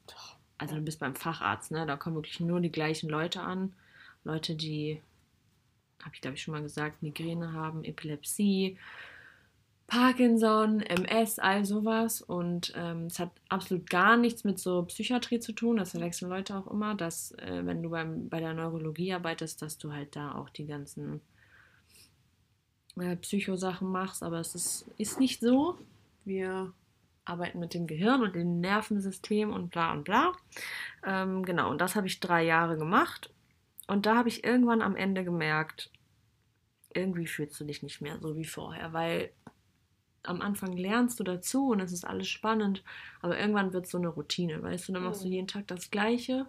[0.58, 1.86] also du bist beim Facharzt, ne?
[1.86, 3.74] Da kommen wirklich nur die gleichen Leute an.
[4.24, 5.02] Leute, die,
[6.04, 8.78] habe ich glaube ich schon mal gesagt, Migräne haben, Epilepsie,
[9.88, 12.22] Parkinson, MS, all sowas.
[12.22, 15.78] Und ähm, es hat absolut gar nichts mit so Psychiatrie zu tun.
[15.78, 19.78] Das verwechseln Leute auch immer, dass äh, wenn du beim, bei der Neurologie arbeitest, dass
[19.78, 21.22] du halt da auch die ganzen
[23.18, 24.24] Psychosachen machst.
[24.24, 25.78] Aber es ist, ist nicht so.
[26.26, 26.74] Wir
[27.26, 30.34] arbeiten mit dem Gehirn und dem Nervensystem und bla und bla.
[31.06, 33.30] Ähm, genau, und das habe ich drei Jahre gemacht.
[33.88, 35.92] Und da habe ich irgendwann am Ende gemerkt,
[36.94, 39.32] irgendwie fühlst du dich nicht mehr so wie vorher, weil
[40.24, 42.84] am Anfang lernst du dazu und es ist alles spannend,
[43.22, 45.34] aber irgendwann wird es so eine Routine, weißt du, dann machst du Mhm.
[45.34, 46.48] jeden Tag das Gleiche.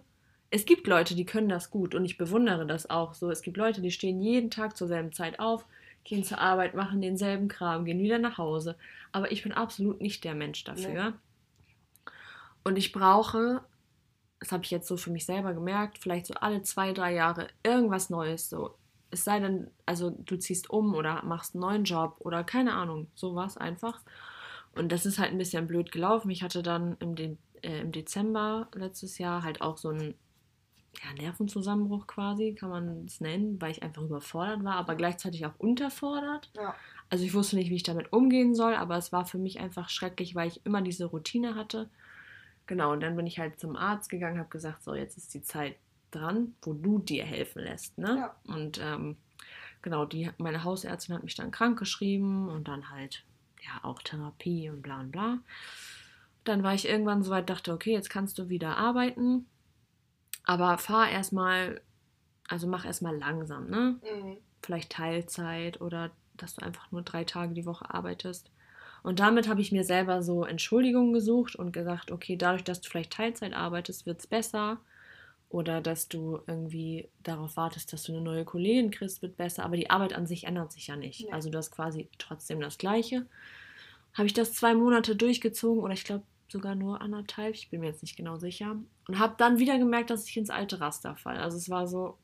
[0.49, 3.29] Es gibt Leute, die können das gut und ich bewundere das auch so.
[3.29, 5.65] Es gibt Leute, die stehen jeden Tag zur selben Zeit auf,
[6.03, 8.77] gehen zur Arbeit, machen denselben Kram, gehen wieder nach Hause.
[9.11, 11.13] Aber ich bin absolut nicht der Mensch dafür.
[12.63, 13.61] Und ich brauche,
[14.39, 17.47] das habe ich jetzt so für mich selber gemerkt, vielleicht so alle zwei, drei Jahre
[17.63, 18.49] irgendwas Neues.
[18.49, 18.75] So,
[19.11, 23.07] es sei denn, also du ziehst um oder machst einen neuen Job oder keine Ahnung,
[23.15, 24.01] sowas einfach.
[24.75, 26.29] Und das ist halt ein bisschen blöd gelaufen.
[26.29, 30.13] Ich hatte dann im, De äh, im Dezember letztes Jahr halt auch so einen
[31.03, 35.57] ja, Nervenzusammenbruch quasi, kann man es nennen, weil ich einfach überfordert war, aber gleichzeitig auch
[35.57, 36.49] unterfordert.
[36.55, 36.75] Ja.
[37.09, 39.89] Also ich wusste nicht, wie ich damit umgehen soll, aber es war für mich einfach
[39.89, 41.89] schrecklich, weil ich immer diese Routine hatte.
[42.67, 45.41] Genau, und dann bin ich halt zum Arzt gegangen, habe gesagt, so jetzt ist die
[45.41, 45.75] Zeit
[46.11, 48.17] dran, wo du dir helfen lässt, ne?
[48.17, 48.35] Ja.
[48.53, 49.17] Und ähm,
[49.81, 53.23] genau, die, meine Hausärztin hat mich dann krank geschrieben und dann halt
[53.61, 55.39] ja auch Therapie und bla und bla.
[56.43, 59.45] Dann war ich irgendwann so weit, dachte, okay, jetzt kannst du wieder arbeiten,
[60.43, 61.81] aber fahr erstmal,
[62.47, 63.99] also mach erstmal langsam, ne?
[64.03, 64.37] Mhm.
[64.61, 68.49] vielleicht Teilzeit oder dass du einfach nur drei Tage die Woche arbeitest.
[69.03, 72.89] Und damit habe ich mir selber so Entschuldigungen gesucht und gesagt, okay, dadurch, dass du
[72.89, 74.79] vielleicht Teilzeit arbeitest, wird es besser.
[75.49, 79.65] Oder dass du irgendwie darauf wartest, dass du eine neue Kollegin kriegst, wird besser.
[79.65, 81.25] Aber die Arbeit an sich ändert sich ja nicht.
[81.25, 81.31] Nee.
[81.31, 83.25] Also du hast quasi trotzdem das Gleiche.
[84.13, 87.87] Habe ich das zwei Monate durchgezogen oder ich glaube sogar nur anderthalb, ich bin mir
[87.87, 88.75] jetzt nicht genau sicher.
[89.07, 91.41] Und habe dann wieder gemerkt, dass ich ins alte Raster falle.
[91.41, 92.17] Also es war so,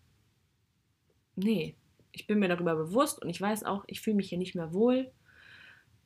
[1.35, 1.75] nee,
[2.11, 4.73] ich bin mir darüber bewusst und ich weiß auch, ich fühle mich hier nicht mehr
[4.73, 5.11] wohl.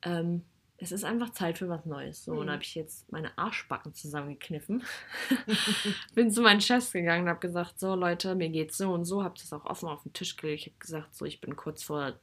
[0.02, 0.42] Ähm,
[0.82, 2.24] es ist einfach Zeit für was Neues.
[2.24, 2.46] So, und Mhm.
[2.46, 4.82] da habe ich jetzt meine Arschbacken zusammengekniffen.
[6.14, 9.22] bin zu meinen Chefs gegangen und habe gesagt, so Leute, mir geht's so und so.
[9.22, 10.62] Habe das auch offen auf den Tisch gelegt.
[10.62, 12.14] Ich habe gesagt, so, ich bin kurz vor,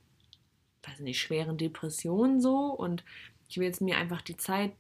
[0.84, 3.04] weiß nicht, schweren Depressionen so und
[3.48, 4.74] ich will jetzt mir einfach die Zeit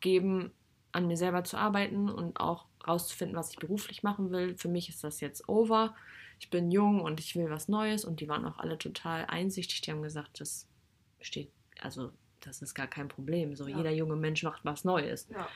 [0.00, 0.52] geben,
[0.94, 4.56] an mir selber zu arbeiten und auch rauszufinden, was ich beruflich machen will.
[4.56, 5.94] Für mich ist das jetzt over.
[6.38, 9.80] Ich bin jung und ich will was Neues und die waren auch alle total einsichtig.
[9.82, 10.68] Die haben gesagt, das
[11.20, 13.56] steht, also das ist gar kein Problem.
[13.56, 13.76] So Ja.
[13.78, 15.28] jeder junge Mensch macht was Neues.
[15.30, 15.48] Ja.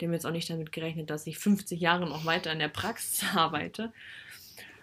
[0.00, 2.68] Die haben jetzt auch nicht damit gerechnet, dass ich 50 Jahre noch weiter in der
[2.68, 3.92] Praxis arbeite.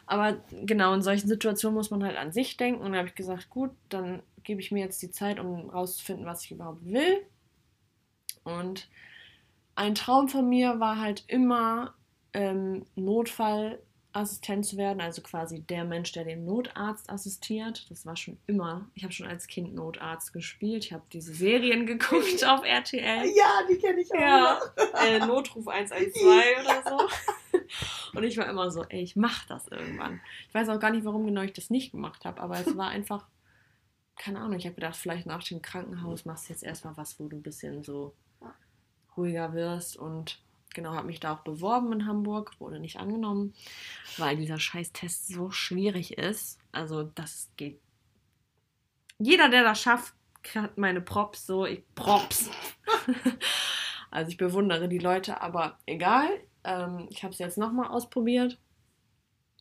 [0.07, 2.81] Aber genau in solchen Situationen muss man halt an sich denken.
[2.81, 6.25] Und da habe ich gesagt, gut, dann gebe ich mir jetzt die Zeit, um rauszufinden,
[6.25, 7.25] was ich überhaupt will.
[8.43, 8.89] Und
[9.75, 11.93] ein Traum von mir war halt immer,
[12.33, 17.89] ähm, Notfallassistent zu werden, also quasi der Mensch, der dem Notarzt assistiert.
[17.89, 18.89] Das war schon immer.
[18.93, 20.85] Ich habe schon als Kind Notarzt gespielt.
[20.85, 23.25] Ich habe diese Serien geguckt auf RTL.
[23.35, 24.19] Ja, die kenne ich auch.
[24.19, 25.01] Ja, noch.
[25.01, 26.15] äh, Notruf 112
[26.63, 27.07] oder so.
[28.17, 30.19] Und ich war immer so, ey, ich mach das irgendwann.
[30.47, 32.87] Ich weiß auch gar nicht, warum genau ich das nicht gemacht habe, aber es war
[32.89, 33.27] einfach,
[34.17, 37.27] keine Ahnung, ich habe gedacht, vielleicht nach dem Krankenhaus machst du jetzt erstmal was, wo
[37.27, 38.13] du ein bisschen so
[39.17, 40.39] ruhiger wirst und
[40.73, 43.53] genau, habe mich da auch beworben in Hamburg, wurde nicht angenommen,
[44.17, 46.59] weil dieser Scheiß-Test so schwierig ist.
[46.71, 47.79] Also das geht.
[49.19, 50.13] Jeder, der das schafft,
[50.55, 52.49] hat meine Props so, ich Props.
[54.11, 56.29] also ich bewundere die Leute, aber egal.
[56.63, 58.57] Ähm, ich habe es jetzt nochmal ausprobiert.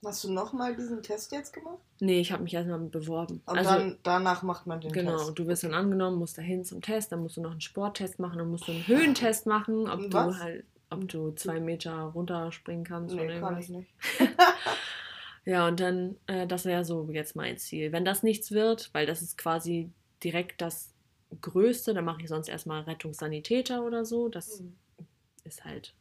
[0.05, 1.79] Hast du nochmal diesen Test jetzt gemacht?
[2.01, 3.43] Nee, ich habe mich erstmal beworben.
[3.47, 5.29] Und also, dann danach macht man den Genau, Test.
[5.29, 8.19] und du wirst dann angenommen, musst dahin zum Test, dann musst du noch einen Sporttest
[8.19, 10.41] machen, dann musst du einen Höhentest machen, ob Und du was?
[10.41, 13.91] halt, ob du zwei Meter runterspringen kannst Nee, oder kann ich nicht.
[15.47, 17.93] Ja, und dann, äh, das wäre so jetzt mein Ziel.
[17.93, 19.91] Wenn das nichts wird, weil das ist quasi
[20.23, 20.93] direkt das
[21.41, 24.29] Größte, dann mache ich sonst erstmal Rettungssanitäter oder so.
[24.29, 24.77] Das Hm.
[25.45, 25.95] ist halt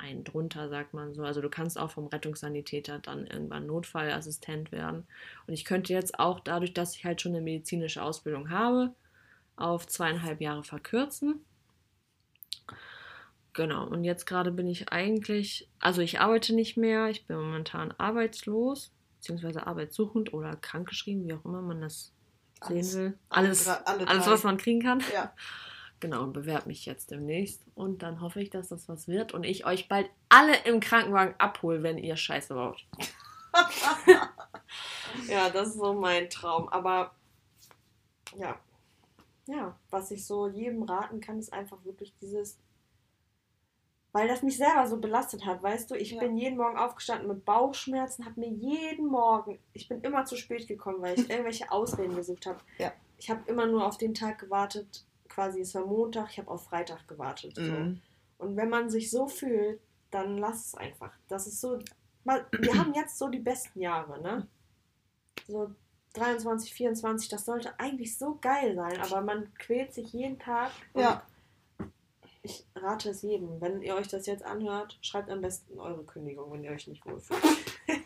[0.00, 1.22] ein drunter, sagt man so.
[1.22, 5.06] Also du kannst auch vom Rettungssanitäter dann irgendwann Notfallassistent werden.
[5.46, 8.94] Und ich könnte jetzt auch dadurch, dass ich halt schon eine medizinische Ausbildung habe,
[9.56, 11.44] auf zweieinhalb Jahre verkürzen.
[13.52, 17.92] Genau, und jetzt gerade bin ich eigentlich, also ich arbeite nicht mehr, ich bin momentan
[17.98, 22.12] arbeitslos, beziehungsweise arbeitssuchend oder krankgeschrieben, wie auch immer man das
[22.62, 22.94] sehen Alles.
[22.96, 23.18] will.
[23.28, 25.02] Alle Alles, drei- alle alles was man kriegen kann.
[25.12, 25.32] Ja.
[26.00, 27.62] Genau, und bewerbe mich jetzt demnächst.
[27.74, 31.34] Und dann hoffe ich, dass das was wird und ich euch bald alle im Krankenwagen
[31.38, 32.86] abhole, wenn ihr Scheiße baut.
[35.28, 36.68] Ja, das ist so mein Traum.
[36.68, 37.12] Aber
[38.36, 38.56] ja,
[39.46, 42.58] ja, was ich so jedem raten kann, ist einfach wirklich dieses,
[44.12, 46.20] weil das mich selber so belastet hat, weißt du, ich Ja.
[46.20, 50.68] bin jeden Morgen aufgestanden mit Bauchschmerzen, habe mir jeden Morgen, ich bin immer zu spät
[50.68, 52.60] gekommen, weil ich irgendwelche Ausreden gesucht habe.
[52.78, 52.92] Ja.
[53.18, 56.64] Ich habe immer nur auf den Tag gewartet, quasi es war Montag, ich habe auf
[56.64, 57.54] Freitag gewartet.
[57.56, 57.62] So.
[57.62, 58.00] Mhm.
[58.36, 61.12] Und wenn man sich so fühlt, dann lass es einfach.
[61.28, 61.78] Das ist so.
[62.24, 64.46] mal- Wir haben jetzt so die besten Jahre, ne?
[65.46, 65.70] So
[66.14, 70.72] 23, 24, das sollte eigentlich so geil sein, aber man quält sich jeden Tag.
[70.94, 71.22] Ja.
[72.42, 73.60] Ich rate es jedem.
[73.60, 77.04] Wenn ihr euch das jetzt anhört, schreibt am besten eure Kündigung, wenn ihr euch nicht
[77.06, 77.40] wohlfühlt.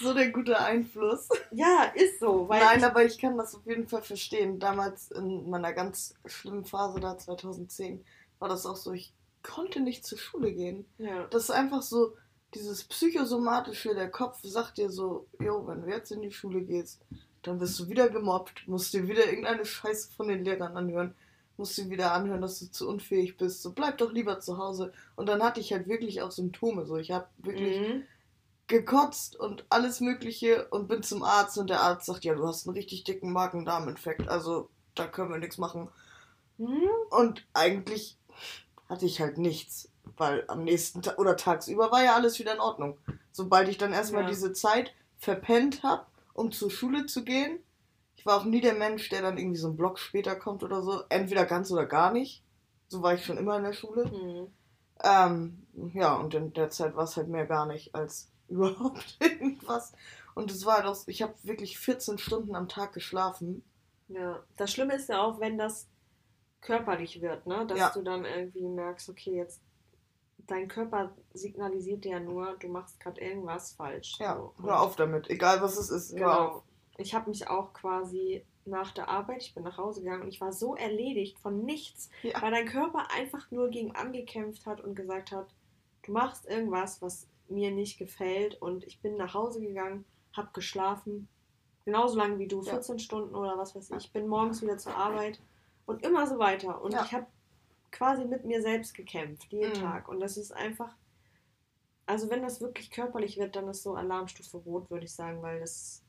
[0.00, 1.28] So der gute Einfluss.
[1.50, 2.46] ja, ist so.
[2.48, 4.58] Nein, ich, aber ich kann das auf jeden Fall verstehen.
[4.58, 8.04] Damals in meiner ganz schlimmen Phase da 2010
[8.38, 10.84] war das auch so, ich konnte nicht zur Schule gehen.
[10.98, 11.26] ja.
[11.30, 12.16] Das ist einfach so,
[12.54, 17.00] dieses psychosomatische, der Kopf sagt dir so, jo, wenn du jetzt in die Schule gehst,
[17.42, 21.14] dann wirst du wieder gemobbt, musst dir wieder irgendeine Scheiße von den Lehrern anhören,
[21.56, 24.92] musst dir wieder anhören, dass du zu unfähig bist, so bleib doch lieber zu Hause.
[25.16, 28.02] Und dann hatte ich halt wirklich auch Symptome, so ich habe wirklich Mhm.
[28.68, 32.66] Gekotzt und alles Mögliche und bin zum Arzt und der Arzt sagt, ja, du hast
[32.66, 35.88] einen richtig dicken Magen-Darm-Infekt, also da können wir nichts machen.
[36.58, 36.88] Mhm.
[37.10, 38.18] Und eigentlich
[38.88, 42.60] hatte ich halt nichts, weil am nächsten Tag oder tagsüber war ja alles wieder in
[42.60, 42.98] Ordnung.
[43.30, 44.28] Sobald ich dann erstmal Ja.
[44.28, 47.58] diese Zeit verpennt habe, um zur Schule zu gehen,
[48.16, 50.82] ich war auch nie der Mensch, der dann irgendwie so einen Block später kommt oder
[50.82, 52.42] so, entweder ganz oder gar nicht.
[52.88, 54.04] So war ich schon immer in der Schule.
[54.06, 54.46] Mhm.
[55.02, 59.92] Ähm, ja, und in der Zeit war es halt mehr gar nicht als überhaupt irgendwas.
[60.34, 63.62] Und es war halt auch, ich habe wirklich 14 Stunden am Tag geschlafen.
[64.08, 65.88] Ja, das Schlimme ist ja auch, wenn das
[66.60, 67.66] körperlich wird, ne?
[67.66, 67.90] Dass Ja.
[67.90, 69.60] du dann irgendwie merkst, okay, jetzt
[70.46, 74.16] dein Körper signalisiert dir ja nur, du machst gerade irgendwas falsch.
[74.18, 74.54] Ja, So.
[74.62, 76.16] hör auf damit, egal was es ist.
[76.16, 76.62] Genau.
[76.98, 80.40] Ich habe mich auch quasi nach der Arbeit, ich bin nach Hause gegangen und ich
[80.40, 82.40] war so erledigt von nichts, Ja.
[82.42, 85.48] weil dein Körper einfach nur gegen angekämpft hat und gesagt hat,
[86.02, 90.04] du machst irgendwas, was mir nicht gefällt und ich bin nach Hause gegangen,
[90.36, 91.28] habe geschlafen,
[91.84, 92.72] genauso lange wie du, Ja.
[92.72, 95.40] 14 Stunden oder was weiß ich, bin morgens wieder zur Arbeit
[95.86, 97.02] und immer so weiter und Ja.
[97.04, 97.26] ich habe
[97.90, 99.80] quasi mit mir selbst gekämpft, jeden Mhm.
[99.82, 100.94] Tag und das ist einfach,
[102.06, 105.60] also wenn das wirklich körperlich wird, dann ist so Alarmstufe rot, würde ich sagen, weil
[105.60, 106.02] das,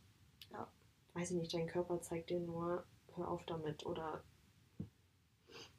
[0.52, 0.68] Ja.
[1.14, 2.84] weiß ich nicht, dein Körper zeigt dir nur,
[3.16, 4.24] hör auf damit oder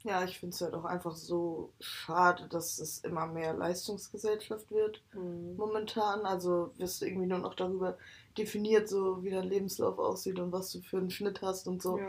[0.05, 5.03] Ja, ich finde es halt auch einfach so schade, dass es immer mehr Leistungsgesellschaft wird
[5.13, 6.27] hm, momentan.
[6.27, 7.97] Also wirst du irgendwie nur noch darüber
[8.37, 11.99] definiert, so wie dein Lebenslauf aussieht und was du für einen Schnitt hast und so.
[11.99, 12.07] ja,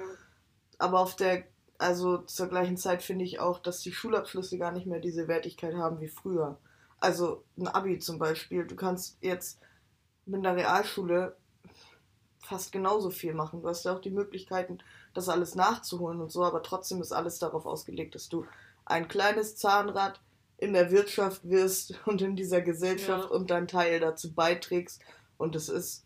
[0.78, 1.46] Aber auf der,
[1.78, 5.76] also zur gleichen Zeit finde ich auch, dass die Schulabschlüsse gar nicht mehr diese Wertigkeit
[5.76, 6.58] haben wie früher.
[7.00, 8.66] Also ein Abi zum Beispiel.
[8.66, 9.62] Du kannst jetzt
[10.26, 11.38] mit einer Realschule
[12.40, 13.62] fast genauso viel machen.
[13.62, 14.80] Du hast ja auch die Möglichkeiten,
[15.16, 18.46] das alles nachzuholen und so, aber trotzdem ist alles darauf ausgelegt, dass du
[18.86, 20.22] ein kleines Zahnrad
[20.58, 23.36] in der Wirtschaft wirst und in dieser Gesellschaft Ja.
[23.36, 25.02] und deinen Teil dazu beiträgst.
[25.38, 26.06] Und es ist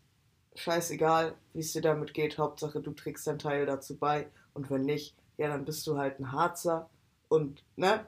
[0.54, 2.38] scheißegal, wie es dir damit geht.
[2.38, 4.28] Hauptsache, du trägst deinen Teil dazu bei.
[4.54, 6.88] Und wenn nicht, ja, dann bist du halt ein Harzer
[7.28, 8.06] und, ne,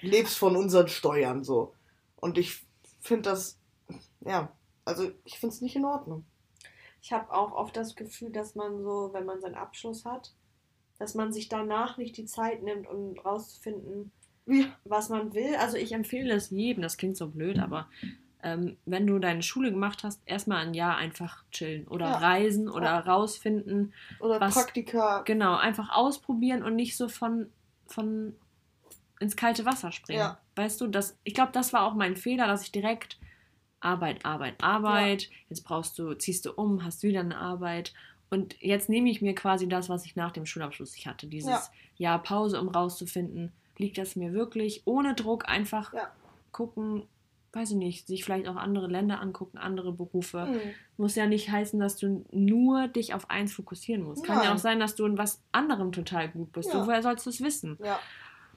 [0.00, 1.74] lebst von unseren Steuern so.
[2.16, 2.64] Und ich
[3.00, 3.58] finde das,
[4.20, 4.52] ja,
[4.84, 6.24] also ich finde es nicht in Ordnung.
[7.02, 10.32] Ich habe auch oft das Gefühl, dass man so, wenn man seinen Abschluss hat,
[10.98, 14.12] dass man sich danach nicht die Zeit nimmt, um rauszufinden,
[14.46, 14.66] Wie?
[14.84, 15.54] was man will.
[15.56, 17.88] Also ich Ich empfehle es jedem, das klingt so blöd, aber
[18.42, 22.16] ähm, wenn du deine Schule gemacht hast, erstmal ein Jahr einfach chillen oder Ja.
[22.18, 22.98] reisen oder Ja.
[23.00, 23.92] rausfinden.
[24.18, 25.22] Oder Was- Praktika.
[25.22, 27.50] Genau, einfach ausprobieren und nicht so von,
[27.86, 28.34] von
[29.20, 30.20] ins kalte Wasser springen.
[30.20, 30.40] Ja.
[30.56, 33.18] Weißt du, das, ich glaube, das war auch mein Fehler, dass ich direkt
[33.80, 37.92] Arbeit, Arbeit, Arbeit, jetzt brauchst du, ziehst du um, hast wieder eine Arbeit.
[38.30, 41.50] Und jetzt nehme ich mir quasi das, was ich nach dem Schulabschluss ich hatte, dieses
[41.50, 41.62] Ja.
[41.96, 46.10] Jahr Pause, um rauszufinden, liegt das mir wirklich ohne Druck einfach Ja.
[46.52, 47.04] gucken,
[47.52, 50.46] weiß ich nicht, sich vielleicht auch andere Länder angucken, andere Berufe.
[50.46, 50.60] Mhm.
[50.96, 54.24] Muss ja nicht heißen, dass du nur dich auf eins fokussieren musst.
[54.24, 56.72] Kann ja auch sein, dass du in was anderem total gut bist.
[56.72, 56.86] Ja.
[56.86, 57.76] Woher sollst du es wissen?
[57.82, 57.98] Ja.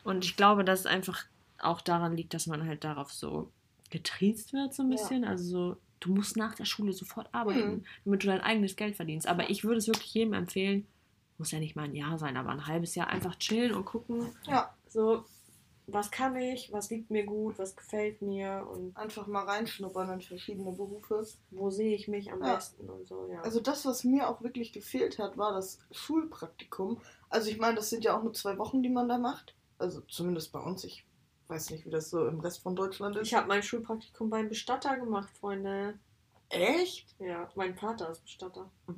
[0.04, 1.26] Und ich glaube, dass es einfach
[1.60, 3.50] auch daran liegt, dass man halt darauf so
[3.93, 4.97] getriezt wird, so ein Ja.
[4.97, 5.23] bisschen.
[5.23, 7.86] Also so, du musst nach der Schule sofort arbeiten, Mhm.
[8.03, 9.27] damit du dein eigenes Geld verdienst.
[9.27, 10.86] Aber ich würde es wirklich jedem empfehlen,
[11.38, 14.27] muss ja nicht mal ein Jahr sein, aber ein halbes Jahr einfach chillen und gucken.
[14.47, 14.75] Ja.
[14.89, 15.23] So,
[15.88, 20.21] was kann ich, was liegt mir gut, was gefällt mir und Einfach mal reinschnuppern in
[20.21, 21.25] verschiedene Berufe.
[21.51, 22.56] wo sehe ich mich am Ja.
[22.56, 23.41] besten und so, ja.
[23.41, 27.01] Also das, was mir auch wirklich gefehlt hat, war das Schulpraktikum.
[27.29, 29.56] Also ich meine, das sind ja auch nur zwei Wochen, die man da macht.
[29.77, 30.84] Also zumindest bei uns.
[30.84, 31.06] Ich
[31.54, 33.28] weiß nicht, wie das so im Rest von Deutschland ist.
[33.28, 35.94] ich habe mein Schulpraktikum beim Bestatter gemacht, Freunde.
[36.50, 37.16] Echt?
[37.20, 38.70] Ja, mein Vater ist Bestatter.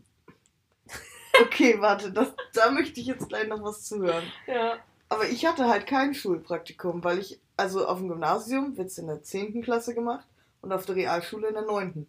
[1.41, 4.24] Okay, warte, das, da möchte ich jetzt gleich noch was zuhören.
[4.48, 4.78] Ja.
[5.10, 9.08] Aber ich hatte halt kein Schulpraktikum, weil ich, also auf dem Gymnasium wird es in
[9.08, 9.62] der 10.
[9.62, 10.26] Klasse gemacht
[10.62, 12.08] und auf der Realschule in der 9.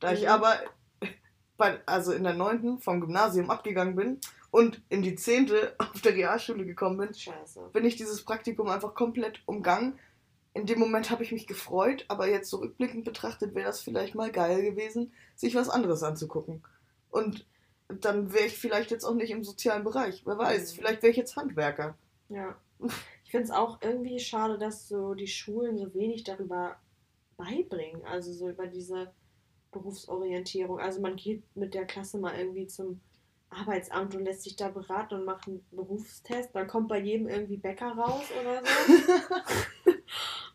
[0.00, 0.28] Da ich Mhm.
[0.28, 0.56] aber
[1.56, 2.80] bei, also in der 9.
[2.80, 4.18] vom Gymnasium abgegangen bin
[4.54, 5.50] und in die 10.
[5.78, 7.70] auf der Realschule gekommen bin, Scheiße.
[7.72, 9.98] bin ich dieses Praktikum einfach komplett umgangen.
[10.52, 14.14] In dem Moment habe ich mich gefreut, aber jetzt so rückblickend betrachtet wäre das vielleicht
[14.14, 16.62] mal geil gewesen, sich was anderes anzugucken.
[17.10, 17.44] Und
[17.88, 20.22] dann wäre ich vielleicht jetzt auch nicht im sozialen Bereich.
[20.24, 20.76] Wer weiß, Mhm.
[20.76, 21.98] vielleicht wäre ich jetzt Handwerker.
[22.28, 22.54] Ja.
[23.24, 26.76] Ich finde es auch irgendwie schade, dass so die Schulen so wenig darüber
[27.36, 28.04] beibringen.
[28.04, 29.12] Also so über diese
[29.72, 30.78] Berufsorientierung.
[30.78, 33.00] Also man geht mit der Klasse mal irgendwie zum
[33.54, 36.54] Arbeitsamt und lässt sich da beraten und macht einen Berufstest.
[36.54, 39.92] Dann kommt bei jedem irgendwie Bäcker raus oder so.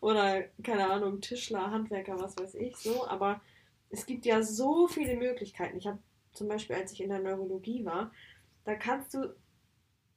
[0.00, 3.06] oder, keine Ahnung, Tischler, Handwerker, was weiß ich so.
[3.08, 3.40] Aber
[3.90, 5.76] es gibt ja so viele Möglichkeiten.
[5.78, 5.98] Ich habe
[6.32, 8.12] zum Beispiel, als ich in der Neurologie war,
[8.64, 9.34] da kannst du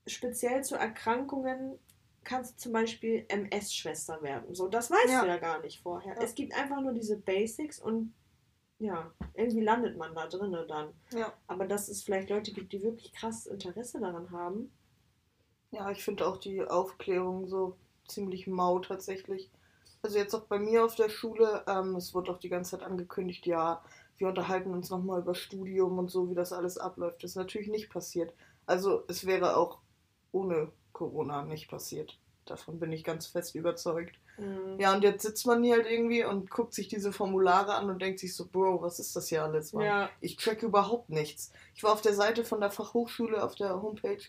[0.06, 1.80] speziell zu Erkrankungen
[2.24, 4.56] kannst du zum Beispiel MS-Schwester werden.
[4.56, 5.22] So, das weißt Ja.
[5.24, 6.16] du ja gar nicht vorher.
[6.16, 6.22] Ja.
[6.22, 8.14] Es gibt einfach nur diese Basics und
[8.80, 10.94] ja, irgendwie landet man da drinnen dann.
[11.14, 11.34] Ja.
[11.48, 14.72] Aber dass es vielleicht Leute gibt, die wirklich krass Interesse daran haben.
[15.72, 19.50] Ja, ich finde auch die Aufklärung so ziemlich mau tatsächlich.
[20.02, 22.86] Also jetzt auch bei mir auf der Schule, ähm, es wurde auch die ganze Zeit
[22.86, 23.82] angekündigt, ja,
[24.18, 27.24] wir unterhalten uns nochmal über Studium und so, wie das alles abläuft.
[27.24, 28.34] Das ist natürlich nicht passiert.
[28.66, 29.80] Also es wäre auch
[30.32, 32.20] ohne Corona nicht passiert.
[32.46, 34.16] Davon bin ich ganz fest überzeugt.
[34.38, 34.80] Mhm.
[34.80, 38.02] Ja, und jetzt sitzt man hier halt irgendwie und guckt sich diese Formulare an und
[38.02, 39.86] denkt sich so, Bro, was ist das hier alles, Mann?
[39.86, 41.52] Ja, Ich track überhaupt nichts.
[41.76, 44.22] Ich war auf der Seite von der Fachhochschule auf der Homepage.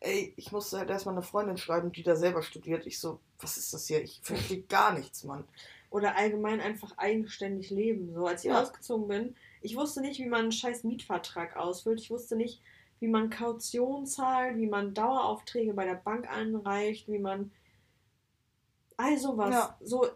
[0.00, 2.86] Ey, ich musste halt erstmal eine Freundin schreiben, die da selber studiert.
[2.86, 4.02] Ich so, was ist das hier?
[4.02, 5.44] Ich verstehe gar nichts, Mann.
[5.90, 8.12] oder allgemein einfach eigenständig leben.
[8.12, 8.60] So, als ich Ja.
[8.60, 12.00] ausgezogen bin, ich wusste nicht, wie man einen scheiß Mietvertrag ausfüllt.
[12.00, 12.60] Ich wusste nicht,
[13.00, 17.50] wie man Kaution zahlt, wie man Daueraufträge bei der Bank einreicht, wie man
[18.96, 19.76] all sowas, Ja.
[19.82, 20.06] so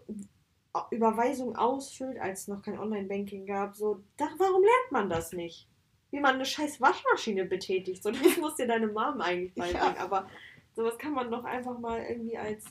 [0.90, 3.74] Überweisung ausfüllt, als es noch kein Online-Banking gab.
[3.76, 5.68] So, da, warum lernt man das nicht?
[6.10, 8.02] Wie man eine scheiß Waschmaschine betätigt.
[8.02, 9.96] So, das muss dir deine Mom eigentlich beibringen.
[9.96, 10.02] Ja.
[10.04, 10.28] Aber
[10.74, 12.64] sowas kann man doch einfach mal irgendwie als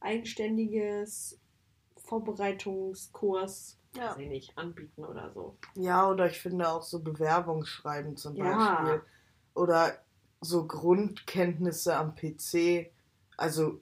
[0.00, 1.40] eigenständiges
[1.96, 4.10] Vorbereitungskurs, Ja.
[4.10, 5.56] weiß ich nicht, anbieten oder so.
[5.74, 8.44] Ja, oder ich finde auch so Bewerbungsschreiben zum Ja.
[8.84, 9.02] Beispiel.
[9.56, 9.98] Oder
[10.40, 12.90] so Grundkenntnisse am PC.
[13.36, 13.80] Also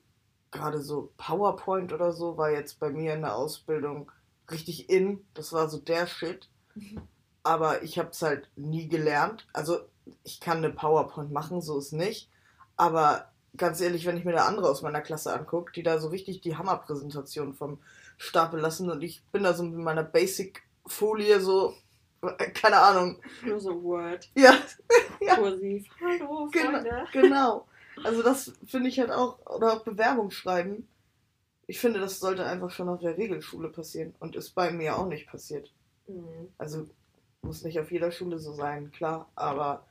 [0.51, 4.11] gerade so PowerPoint oder so war jetzt bei mir in der Ausbildung
[4.51, 5.25] richtig in.
[5.35, 6.49] Das war so der Shit.
[7.43, 9.47] Aber ich habe es halt nie gelernt.
[9.53, 9.81] Also
[10.23, 12.31] ich kann eine PowerPoint machen, so ist nicht.
[12.77, 16.09] Aber ganz ehrlich, wenn ich mir da andere aus meiner Klasse angucke, die da so
[16.09, 17.79] richtig die Hammerpräsentation vom
[18.17, 21.75] Stapel lassen und ich bin da so mit meiner Basic-Folie so,
[22.55, 23.19] keine Ahnung.
[23.45, 24.55] Nur so Word, Ja,
[25.21, 25.37] Ja.
[25.37, 25.87] kursiv.
[26.01, 26.71] Hallo, Genau.
[26.73, 27.07] Freunde.
[27.13, 27.67] genau.
[28.03, 30.89] Also das finde ich halt auch, oder auch Bewerbungsschreiben.
[31.67, 35.07] Ich finde, das sollte einfach schon auf der Regelschule passieren und ist bei mir auch
[35.07, 35.73] nicht passiert.
[36.09, 36.49] Mhm.
[36.59, 36.87] Also
[37.43, 39.85] muss nicht auf jeder Schule so sein, klar, aber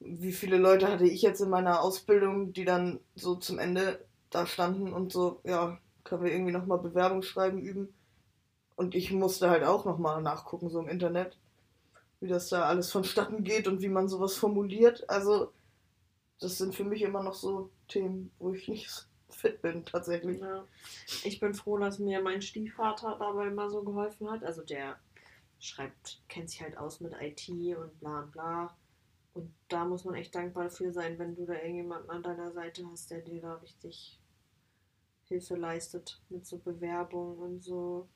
[0.00, 4.46] wie viele Leute hatte ich jetzt in meiner Ausbildung, die dann so zum Ende da
[4.46, 7.92] standen und so, ja, können wir irgendwie nochmal Bewerbungsschreiben üben?
[8.78, 11.36] Und ich musste halt auch nochmal nachgucken, so im Internet,
[12.20, 15.10] wie das da alles vonstatten geht und wie man sowas formuliert.
[15.10, 15.52] Also,
[16.38, 18.88] das sind für mich immer noch so Themen, wo ich nicht
[19.30, 20.40] fit bin, tatsächlich.
[20.40, 20.64] Ja.
[21.24, 24.44] Ich bin froh, dass mir mein Stiefvater dabei immer so geholfen hat.
[24.44, 24.96] Also der
[25.58, 28.76] schreibt, kennt sich halt aus mit IT und bla bla.
[29.34, 32.86] Und da muss man echt dankbar dafür sein, wenn du da irgendjemanden an deiner Seite
[32.92, 34.20] hast, der dir da richtig
[35.24, 38.06] Hilfe leistet mit so Bewerbung und so.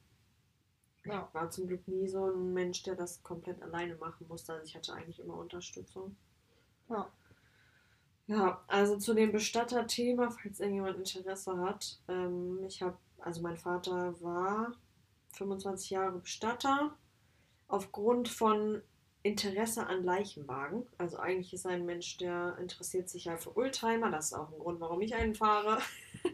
[1.05, 1.27] Ja.
[1.29, 4.53] Ich war zum Glück nie so ein Mensch, der das komplett alleine machen musste.
[4.53, 6.17] Also ich hatte eigentlich immer Unterstützung.
[6.89, 7.11] Ja.
[8.29, 11.99] Ja, also zu dem Bestatter-Thema, falls irgendjemand Interesse hat.
[12.09, 14.73] Ähm, ich habe, also mein Vater war
[15.33, 16.97] 25 Jahre Bestatter
[17.67, 18.81] aufgrund von
[19.23, 20.87] Interesse an Leichenwagen.
[20.99, 24.11] Also eigentlich ist er ein Mensch, der interessiert sich ja für Oldtimer.
[24.11, 25.79] Das ist auch ein Grund, warum ich einen fahre.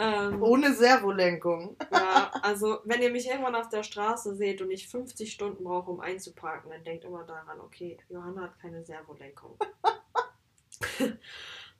[0.00, 1.76] ähm, Ohne Servolenkung.
[1.92, 5.90] ja, also wenn ihr mich irgendwann auf der Straße seht und ich 50 Stunden brauche,
[5.90, 9.58] um einzuparken, dann denkt immer daran, okay, Johanna hat keine Servolenkung.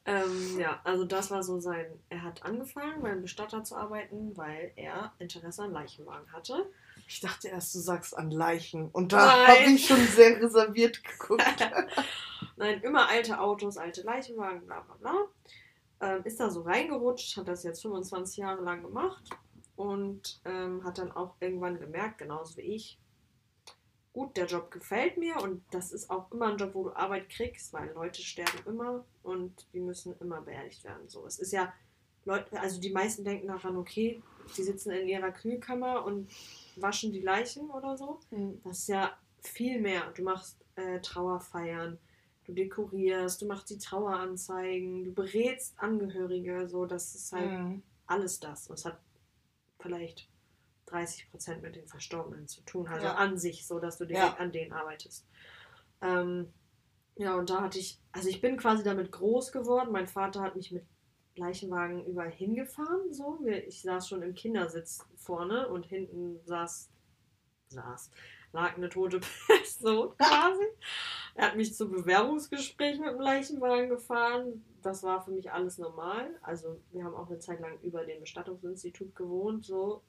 [0.06, 1.86] Ähm, ja, also das war so sein.
[2.08, 6.66] Er hat angefangen, beim Bestatter zu arbeiten, weil er Interesse an Leichenwagen hatte.
[7.06, 8.88] Ich dachte erst, du sagst an Leichen.
[8.90, 11.44] Und da habe ich schon sehr reserviert geguckt.
[12.56, 15.14] Nein, immer alte Autos, alte Leichenwagen, bla bla bla.
[16.00, 19.28] Ähm, ist da so reingerutscht, hat das jetzt 25 Jahre lang gemacht
[19.76, 22.98] und ähm, hat dann auch irgendwann gemerkt, genauso wie ich,
[24.12, 27.28] gut, der Job gefällt mir und das ist auch immer ein Job, wo du Arbeit
[27.28, 31.08] kriegst, weil Leute sterben immer und die müssen immer beerdigt werden.
[31.08, 31.72] So, es ist ja,
[32.24, 34.22] Leute, also die meisten denken daran, okay,
[34.56, 36.30] die sitzen in ihrer Kühlkammer und
[36.76, 38.20] waschen die Leichen oder so.
[38.30, 38.60] Hm.
[38.64, 40.10] Das ist ja viel mehr.
[40.14, 41.98] Du machst äh, Trauerfeiern,
[42.50, 47.82] du dekorierst, du machst die Traueranzeigen, du berätst Angehörige, so, das ist halt Hm.
[48.06, 48.68] alles das.
[48.68, 49.00] Und es hat
[49.78, 50.28] vielleicht
[50.86, 53.14] 30 Prozent mit den Verstorbenen zu tun, also Ja.
[53.14, 54.36] an sich, so dass du direkt Ja.
[54.36, 55.26] an denen arbeitest.
[56.02, 56.52] Ähm,
[57.16, 59.92] ja, und da hatte ich, also ich bin quasi damit groß geworden.
[59.92, 60.84] Mein Vater hat mich mit
[61.36, 63.12] Leichenwagen überall hingefahren.
[63.12, 63.38] So.
[63.46, 66.90] Ich saß schon im Kindersitz vorne und hinten saß,
[67.68, 68.10] saß,
[68.52, 70.64] lag eine tote Person quasi.
[71.34, 74.64] Er hat mich zu Bewerbungsgesprächen mit dem Leichenwagen gefahren.
[74.82, 76.38] Das war für mich alles normal.
[76.42, 79.64] Also wir haben auch eine Zeit lang über dem Bestattungsinstitut gewohnt.
[79.64, 80.02] So,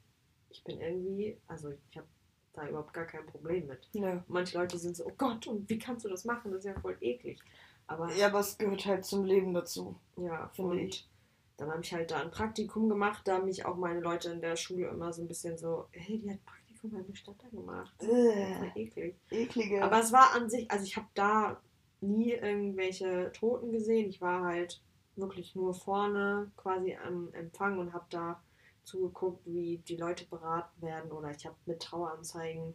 [0.50, 2.08] ich bin irgendwie, also ich habe
[2.54, 3.88] da überhaupt gar kein Problem mit.
[3.94, 4.20] Nö.
[4.28, 6.50] Manche Leute sind so, oh Gott, und wie kannst du das machen?
[6.50, 7.38] Das ist ja voll eklig.
[7.86, 9.98] Aber Ja, aber es gehört halt zum Leben dazu.
[10.16, 11.08] ja, finde ich.
[11.56, 14.40] Dann habe ich halt da ein Praktikum gemacht, da haben mich auch meine Leute in
[14.40, 17.94] der Schule immer so ein bisschen so, hey, die hat Praktikum beim Bestatter gemacht.
[18.02, 19.16] Äh, eklig.
[19.30, 19.82] eklige.
[19.82, 21.60] Aber es war an sich, also ich habe da
[22.00, 24.08] nie irgendwelche Toten gesehen.
[24.08, 24.82] Ich war halt
[25.16, 28.42] wirklich nur vorne quasi am Empfang und habe da
[28.82, 32.74] zugeguckt, wie die Leute beraten werden oder ich habe mit Traueranzeigen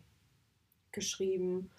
[0.91, 1.69] geschrieben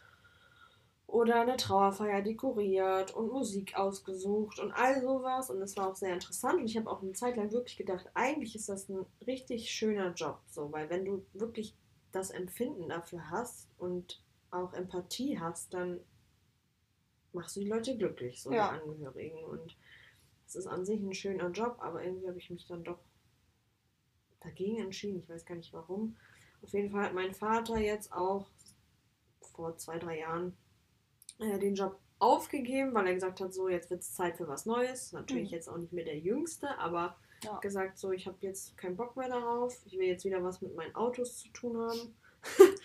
[1.07, 6.12] oder eine Trauerfeier dekoriert und Musik ausgesucht und all sowas und es war auch sehr
[6.12, 9.70] interessant und ich habe auch eine Zeit lang wirklich gedacht, eigentlich ist das ein richtig
[9.70, 11.74] schöner Job, so, weil wenn du wirklich
[12.13, 16.01] das Empfinden dafür hast und auch Empathie hast, dann
[17.33, 18.73] machst du die Leute glücklich, so Ja.
[18.73, 19.77] die Angehörigen und
[20.47, 22.99] es ist an sich ein schöner Job, aber irgendwie habe ich mich dann doch
[24.41, 25.21] dagegen entschieden.
[25.23, 26.17] Ich weiß gar nicht warum.
[26.63, 28.49] Auf jeden Fall hat mein Vater jetzt auch
[29.55, 30.57] vor zwei, drei Jahren
[31.39, 34.67] äh, den Job aufgegeben, weil er gesagt hat, so jetzt wird es Zeit für was
[34.67, 35.13] Neues.
[35.13, 35.55] Natürlich Mhm.
[35.55, 37.59] jetzt auch nicht mehr der Jüngste, aber Ja.
[37.59, 39.80] gesagt, so ich habe jetzt keinen Bock mehr darauf.
[39.86, 42.14] Ich will jetzt wieder was mit meinen Autos zu tun haben.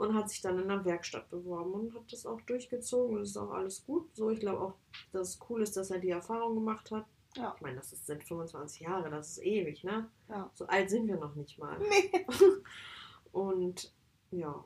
[0.00, 3.30] und hat sich dann in einer Werkstatt beworben und hat das auch durchgezogen und es
[3.30, 4.08] ist auch alles gut.
[4.16, 4.74] So, ich glaube auch,
[5.12, 7.04] dass es cool ist, dass er die Erfahrung gemacht hat.
[7.36, 7.52] Ja.
[7.54, 10.10] Ich meine, das ist, sind 25 Jahre, das ist ewig, ne?
[10.30, 10.50] Ja.
[10.54, 11.78] So alt sind wir noch nicht mal.
[11.78, 12.26] Nee.
[13.32, 13.92] Und
[14.30, 14.64] ja,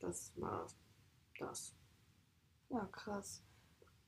[0.00, 0.66] das war
[1.38, 1.74] das.
[2.68, 3.42] Ja, krass.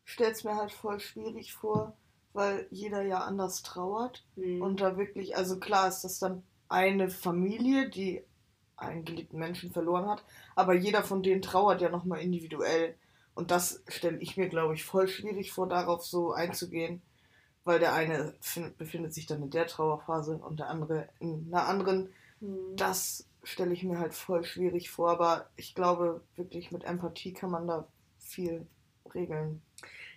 [0.05, 1.97] Stell's mir halt voll schwierig vor,
[2.33, 4.25] weil jeder ja anders trauert.
[4.37, 4.63] Mhm.
[4.63, 8.23] Und da wirklich, also klar ist das dann eine Familie, die
[8.77, 10.25] einen geliebten Menschen verloren hat,
[10.55, 12.95] aber jeder von denen trauert ja nochmal individuell.
[13.35, 17.03] Und das stelle ich mir, glaube ich, voll schwierig vor, darauf so einzugehen,
[17.65, 21.67] weil der eine fin- befindet sich dann in der Trauerphase und der andere in einer
[21.67, 22.13] anderen.
[22.41, 22.77] Mhm.
[22.77, 27.51] Das stelle ich mir halt voll schwierig vor, aber ich glaube, wirklich mit Empathie kann
[27.51, 27.87] man da
[28.19, 28.67] viel
[29.15, 29.63] regeln.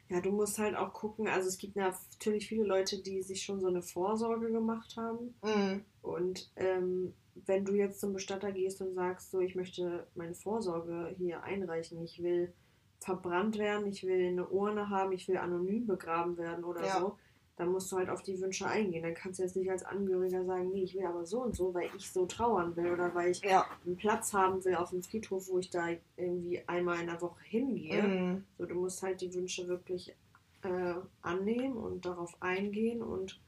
[0.09, 3.59] Ja, du musst halt auch gucken, also es gibt natürlich viele Leute, die sich schon
[3.59, 5.33] so eine Vorsorge gemacht haben.
[5.43, 5.85] Mhm.
[6.01, 7.13] Und ähm,
[7.45, 12.03] wenn du jetzt zum Bestatter gehst und sagst, so, ich möchte meine Vorsorge hier einreichen,
[12.03, 12.53] ich will
[12.99, 16.99] verbrannt werden, ich will eine Urne haben, ich will anonym begraben werden oder Ja.
[16.99, 17.17] so,
[17.55, 19.03] dann musst du halt auf die Wünsche eingehen.
[19.03, 21.73] Dann kannst du jetzt nicht als Angehöriger sagen, nee, ich will aber so und so,
[21.73, 23.65] weil ich so trauern will oder weil ich Ja.
[23.85, 27.43] einen Platz haben will auf dem Friedhof, wo ich da irgendwie einmal in der Woche
[27.43, 28.01] hingehe.
[28.03, 28.43] Mhm.
[28.57, 30.15] So, du musst halt die Wünsche wirklich
[30.63, 33.39] äh, annehmen und darauf eingehen und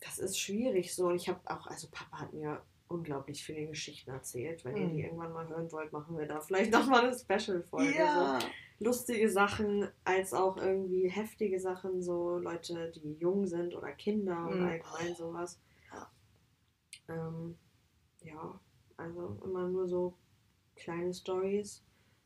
[0.00, 1.08] das ist schwierig so.
[1.08, 4.64] Und ich habe auch, also Papa hat mir unglaublich viele Geschichten erzählt.
[4.64, 4.92] Wenn ihr Mhm.
[4.92, 7.94] die irgendwann mal hören wollt, machen wir da vielleicht nochmal eine Special-Folge.
[7.96, 8.38] Ja.
[8.40, 8.46] So.
[8.78, 14.60] Lustige Sachen als auch irgendwie heftige Sachen, so Leute, die jung sind oder Kinder und
[14.60, 14.66] Mhm.
[14.66, 15.58] allgemein sowas.
[15.92, 16.10] Ja.
[17.08, 17.56] Ähm,
[18.22, 18.60] ja,
[18.98, 20.14] also immer nur so
[20.76, 21.82] kleine Stories.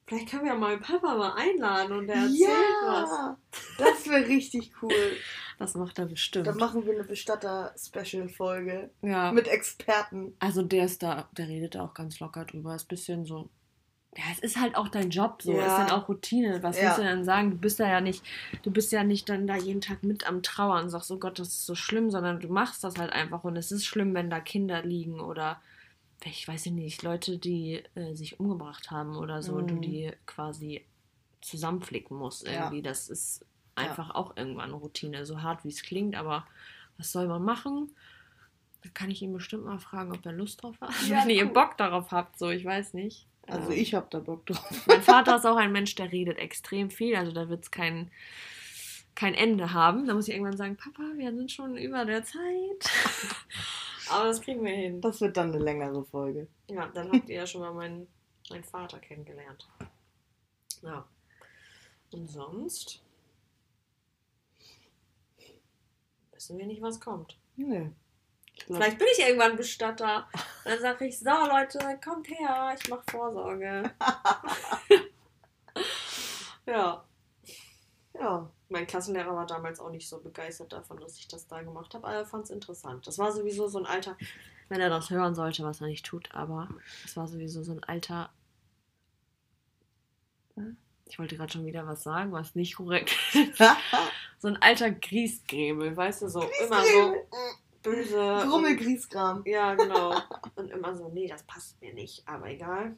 [0.07, 3.11] Vielleicht können wir ja mal Papa mal einladen und der erzählt was.
[3.11, 3.39] Ja,
[3.79, 4.91] das wäre richtig cool.
[5.61, 6.47] Das macht er bestimmt.
[6.47, 9.33] Dann machen wir eine Bestatter-Special-Folge ja.
[9.33, 10.35] mit Experten.
[10.39, 12.75] Also der ist da, der redet da auch ganz locker drüber.
[12.75, 13.49] Ist ein bisschen so.
[14.17, 15.53] Ja, es ist halt auch dein Job so.
[15.53, 15.67] Ja.
[15.67, 16.63] Ist dann auch Routine.
[16.63, 16.85] Was Ja.
[16.87, 17.51] willst du denn sagen?
[17.53, 18.25] Du bist da ja nicht,
[18.63, 21.39] du bist ja nicht dann da jeden Tag mit am Trauern und sagst, oh Gott,
[21.39, 23.45] das ist so schlimm, sondern du machst das halt einfach.
[23.45, 25.61] Und es ist schlimm, wenn da Kinder liegen oder
[26.25, 29.83] ich weiß nicht, Leute, die äh, sich umgebracht haben oder so und du Mhm.
[29.83, 30.85] die quasi
[31.41, 32.53] zusammenflicken musst Ja.
[32.65, 32.83] irgendwie.
[32.83, 33.45] Das ist
[33.89, 35.27] einfach auch irgendwann Routine.
[35.27, 36.47] So hart wie es klingt, aber
[36.99, 37.95] was soll man machen?
[38.83, 40.91] Da kann ich ihn bestimmt mal fragen, ob er Lust drauf hat.
[41.09, 41.47] Ja, Wenn ihr.
[41.47, 43.27] Bock darauf habt, so, ich weiß nicht.
[43.47, 44.87] Also ich habe da Bock drauf.
[44.87, 48.11] Mein Vater ist auch ein Mensch, der redet extrem viel, also da wird es kein,
[49.15, 50.07] kein Ende haben.
[50.07, 52.39] Da muss ich irgendwann sagen, Papa, wir sind schon über der Zeit.
[54.11, 55.01] Aber das kriegen wir hin.
[55.01, 56.49] Das wird dann eine längere Folge.
[56.69, 58.09] Ja, dann habt ihr ja schon mal meinen,
[58.51, 59.69] meinen Vater kennengelernt.
[60.83, 61.05] Ja.
[62.13, 63.03] Und sonst
[66.41, 67.37] wissen wir nicht, was kommt.
[67.57, 67.91] Nee.
[68.65, 70.27] Vielleicht bin ich irgendwann Bestatter.
[70.65, 73.91] Dann sage ich, so Leute, kommt her, ich mache Vorsorge.
[76.67, 77.05] ja.
[78.15, 78.51] Ja.
[78.71, 82.07] Mein Klassenlehrer war damals auch nicht so begeistert davon, dass ich das da gemacht habe,
[82.07, 83.07] aber er fand es interessant.
[83.07, 84.17] Das war sowieso so ein alter,
[84.71, 86.69] wenn er das hören sollte, was er nicht tut, aber
[87.05, 88.31] es war sowieso so ein alter.
[91.11, 93.63] Ich wollte gerade schon wieder was sagen, was nicht korrekt ist.
[94.39, 97.15] So ein alter Griesgrämel, weißt du, so immer so
[97.83, 98.47] böse.
[98.49, 99.43] Grummel Griesgram.
[99.45, 100.15] Ja, genau.
[100.55, 102.97] Und immer so, nee, das passt mir nicht, aber egal.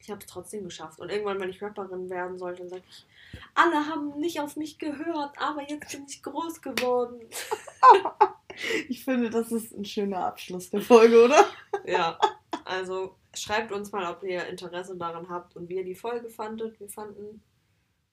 [0.00, 1.00] Ich habe es trotzdem geschafft.
[1.00, 3.06] Und irgendwann, wenn ich Rapperin werden sollte, dann sage ich,
[3.54, 7.20] alle haben nicht auf mich gehört, aber jetzt bin ich groß geworden.
[8.88, 11.44] Ich finde, das ist ein schöner Abschluss der Folge, oder?
[11.84, 12.18] Ja,
[12.64, 16.78] also schreibt uns mal, ob ihr Interesse daran habt und wie ihr die Folge fandet.
[16.80, 17.42] Wir fanden,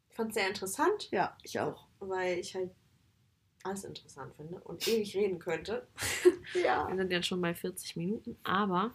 [0.10, 1.88] es sehr interessant, Ja, ich auch.
[2.00, 2.72] weil ich halt
[3.64, 5.88] alles interessant finde und ewig reden könnte.
[6.62, 6.88] Ja.
[6.88, 8.94] Wir sind jetzt schon bei 40 Minuten, aber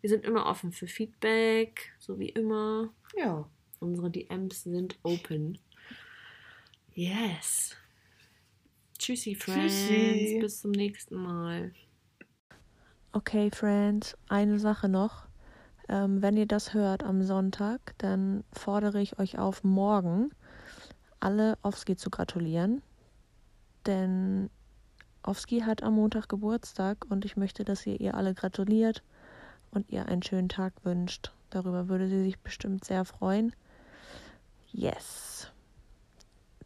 [0.00, 2.92] wir sind immer offen für Feedback, so wie immer.
[3.16, 3.48] Ja.
[3.78, 5.58] Unsere DMs sind open.
[6.94, 7.76] Yes.
[8.98, 9.72] Tschüssi, Friends.
[9.86, 10.38] Tschüssi.
[10.40, 11.72] Bis zum nächsten Mal.
[13.12, 15.26] Okay, Friends, eine Sache noch.
[15.90, 20.30] Ähm, wenn ihr das hört am Sonntag, dann fordere ich euch auf, morgen
[21.18, 22.80] alle Ofski zu gratulieren.
[23.86, 24.50] Denn
[25.24, 29.02] Ofski hat am Montag Geburtstag und ich möchte, dass ihr ihr alle gratuliert
[29.72, 31.32] und ihr einen schönen Tag wünscht.
[31.50, 33.52] Darüber würde sie sich bestimmt sehr freuen.
[34.70, 35.50] Yes.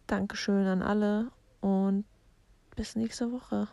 [0.07, 1.31] Dankeschön an alle
[1.62, 2.05] und
[2.77, 3.68] bis nächste Woche.